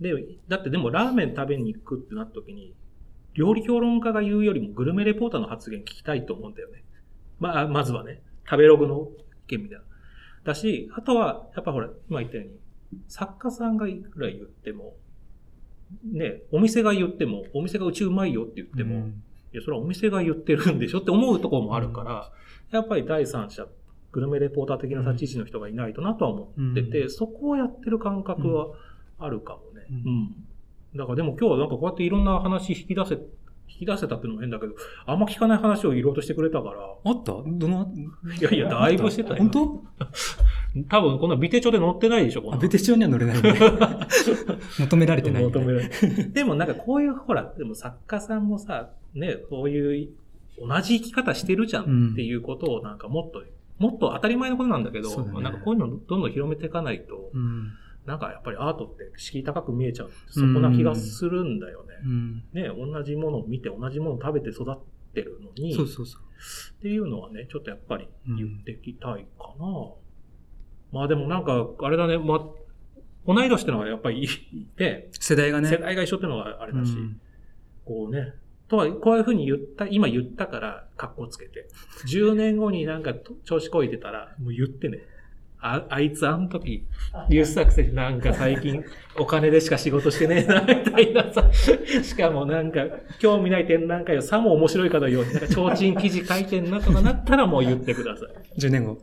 [0.00, 0.12] で、
[0.48, 2.74] だってでもラーメン食べに行くってなった時に、
[3.34, 6.84] 料理評論家が言うよりもグルメレポーターの発言聞きたいと思うんだよね。
[7.40, 9.08] まあ、まずはね、食べログの
[9.48, 9.84] 意見みたいな。
[10.44, 12.52] だし、あとは、やっぱほら、今言ったように、
[13.08, 14.94] 作家さんがいくら言っても、
[16.04, 19.22] ね、お店が言っても、お店がうちうまいよって言っても、うん
[19.52, 22.30] いや、それはお店が言ってるんでしょって思うところもあるから、
[22.70, 23.66] やっぱり第三者、
[24.18, 28.68] グルメレポーター的な立ち位置の人がいないとなとは思ってて、うそこをやってる感覚は
[29.18, 29.86] あるかもね。
[29.90, 30.00] ううん。
[30.24, 30.34] ん。
[30.96, 33.14] だからでも今日はなんかこうやっていろんな話引き出せ、
[33.68, 34.74] 引き出せたっていうのも変だけど、
[35.06, 37.32] あんま聞かない話を言ろうとしてくれたから、あった？
[37.32, 37.92] どの？
[38.40, 39.36] いやいや、だいぶしてたよ。
[39.36, 39.84] 本当？
[40.88, 43.54] 多分こんなビテ帳で載ってないでしょ、こんあ、なベテチョには乗れないね。
[44.80, 50.08] 求められてない、 求められるでもなんかこういう、ほら、でも作家さんもさ、ね、こういう
[50.60, 53.42] 同じ生き方してるじゃうんんっていうことをなんかもっと、
[53.78, 57.72] もっと当たり前のことなんだけど、そうだねなんかこういうのどんどん広めていかないと、うん。
[58.06, 60.10] なんかやっぱりアートって敷居高く見えちゃう。
[60.30, 61.94] そこな気がするんだよね。
[62.04, 62.44] うん。
[62.52, 64.78] ね、同じものを見て同じものを食べて育っ
[65.14, 66.22] てるのに、そうそうそう。
[66.78, 69.66] っていうのはね、ちょっとやっぱり言っていきたいかな。
[70.90, 72.40] まあでもなんか、あれだね、まあ、
[73.26, 74.28] 同い年ってのはやっぱりい
[74.76, 75.68] て、世代がね。
[75.68, 77.20] 世代が一緒ってのはあれだし、うん
[77.84, 78.34] こうね、
[78.68, 81.68] とは、こういうふうに言った、今言ったから、格好つけて。
[82.06, 85.00] 10年後になんかと調子こいてたら、もう言ってね。
[85.60, 86.86] あ、あいつあの時、
[87.28, 88.84] 言ってたくせになんか最近
[89.18, 91.50] お金でしか仕事してねえな、みたいなさ。
[92.02, 92.86] しかもなんか、
[93.18, 98.60] 興味ない展覧会をさも面白いかのように、なんか提灯記事書いてんなとかなったらもう言ってください。
[98.60, 98.98] 10年後。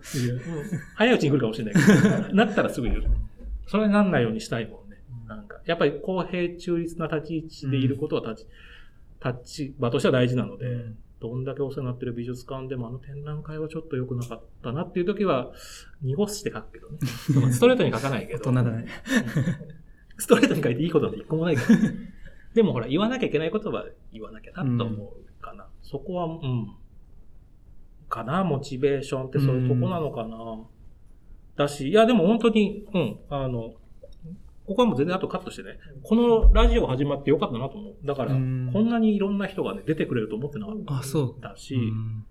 [0.95, 3.03] 早いうちに来るかもしれないけど、なったらすぐ言う。
[3.67, 4.97] それになんないようにしたいもんね。
[5.27, 8.47] なんか、やっぱり公平中立な立ち位置でいることは立ち、
[9.25, 15.51] 立場としては大事なので、うんどんだけお世話になってる美術館でもあの展覧会はちょっと良くなかったなっていう時は、
[16.01, 16.99] 濁して書くけどね。
[17.51, 18.39] ストレートに書かないけど。
[18.39, 18.85] 大人だね。
[20.17, 21.79] ストレートに書いていいことなんて一個もないから。
[22.53, 25.67] でもほら、言わなきゃいけないことは言わなきゃなと思うかな。
[25.81, 26.75] そこは、うん。
[28.07, 30.37] かな、モチベーションってそういうとこなのかな。
[31.55, 33.73] だし、いやでも本当に、うん、あの、
[34.67, 37.95] ここはもう全然後カットしてね、このラジオ始まってよかったなと思う。
[38.03, 40.75] だから、こうんんなにいろんな人がね、出てくれると思ってなかっ
[41.41, 41.55] た。
[41.55, 42.25] し、うん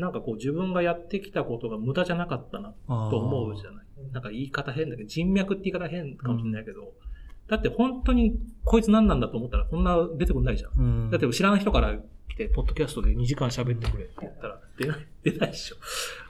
[0.00, 3.84] なんかこう自分がやってきたことが無駄じゃなかったなと思うじゃない。
[4.12, 6.94] なんか言い方変だけど、人脈って言い方変かもしれないけど、
[7.48, 10.72] だって本当にこいつ何なんだと思ったらこんな出てこないじゃん。
[10.78, 11.98] うんだって知らない人から
[12.30, 15.76] 来て、ポッドキャストで2時間喋ってくれって言ったら出ない、出ないでしょ。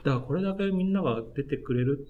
[0.03, 2.07] だからこれだけみんなが出てくれる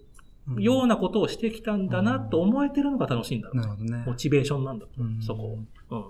[0.58, 4.04] ようなことをしてきたんだなと思えてるのが楽しいんだろうねなるほどね。
[4.08, 5.58] モチベーションなんだと、うんそこ。
[5.92, 6.04] うん。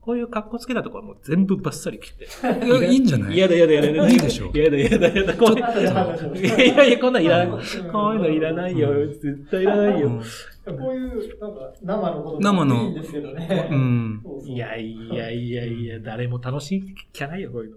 [0.00, 2.66] こういう格好つけたところはもう全部バッサリ切って。
[2.66, 3.34] いや、いいんじゃない？
[3.36, 4.08] 嫌だ嫌だ嫌だ嫌だ。
[4.10, 5.34] いいでしょ嫌だ嫌だ嫌だ。
[5.34, 7.48] こういういやいやいや、こんなんいらない。
[7.48, 8.90] こういうのいらないよ。
[8.90, 10.08] うん絶対いらないよ。
[10.08, 13.68] うんこういう、なんか、生のこと生のいいんですけどね。
[13.70, 14.22] うん。
[14.46, 17.76] いやいやいやいや、誰も楽しいきゃないよ、こういうの。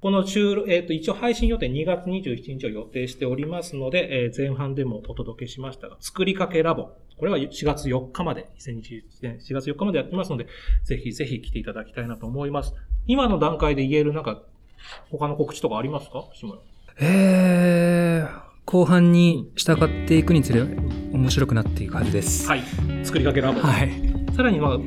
[0.00, 6.88] この収録、えっ、と、一応配信予定2月27日を予定しておりますので、えー前半でもお届けしましたが、作りかけラボ。
[7.18, 10.46] これは4月4日まで、2021年4月4日までやってますので、
[10.84, 12.74] ぜひぜひ来ていただきたいなと思います。
[13.06, 14.42] 今の段階で言える、なんか、
[15.10, 16.24] 他の告知とかありますか？
[16.32, 16.58] 志村。
[17.02, 20.62] えー、後半に従っていくにつれ
[21.12, 22.48] 面白くなっていくはずです。
[22.48, 22.62] はい。
[23.04, 23.60] 作りかけラボ。
[23.60, 23.90] はい。
[24.34, 24.78] さらに、まあ、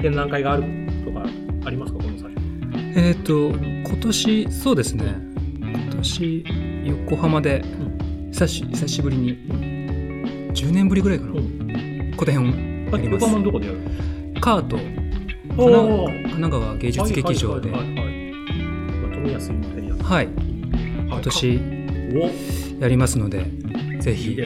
[0.00, 0.62] 展覧会がある
[1.04, 1.26] とか、
[1.66, 2.01] ありますか？
[2.94, 5.16] えっ、と、今年、そうですね。
[5.60, 6.44] 今年、
[6.84, 7.64] 横浜で、
[8.32, 9.38] 久し久しぶりに、
[10.52, 11.30] 10年ぶりぐらいかな。
[11.32, 12.12] うん。
[12.16, 12.42] 個展を
[12.94, 13.38] あやります横浜。
[13.38, 13.78] のどこでやる
[14.40, 14.92] カート、神
[16.22, 17.78] 奈川芸術劇場で、は
[20.22, 20.28] い。
[21.08, 21.60] 今年
[22.14, 22.30] お
[22.82, 23.44] やりますので、
[24.00, 24.36] ぜひ。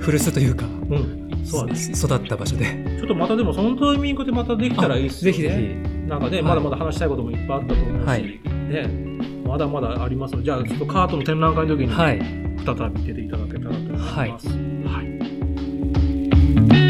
[0.00, 1.30] 古巣というか、うん。
[1.44, 1.80] そうだね。
[1.94, 2.66] 育った場所で。
[2.98, 5.38] ちょっとまたでもそのタイミングでまたできたらいいっすよね。
[5.38, 5.87] ぜひぜひ。
[6.08, 8.88] なんかね、はいまだまだ話したいこともいっぱいあったと思うし、はいね、
[9.46, 12.18] まだまだありますので、じゃあちょっとカートの展覧会の時にはい。
[12.64, 14.48] 再び出ていただけたらと思います。
[14.48, 15.18] はい。
[16.68, 16.87] とい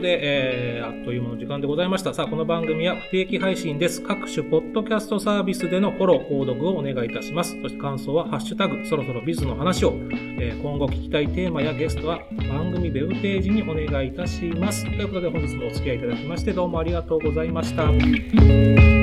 [0.00, 2.14] ことで、えー、あっという間の時間でございました。
[2.14, 4.02] さあ、この番組は不定期配信です。
[4.02, 7.60] 各種ポッドキャストサービスでのフォロー、購読をお願いいたします。
[7.60, 9.94] そして感想は、ハッシュタグ、そろそろビズの話を、
[10.38, 12.20] えー今後聞きたいテーマやゲストは
[12.50, 14.84] 番組ウェブページにお願いいたします。
[14.84, 18.99] ということで、本日もお付き合いいただきまして、どうもありがとうございました。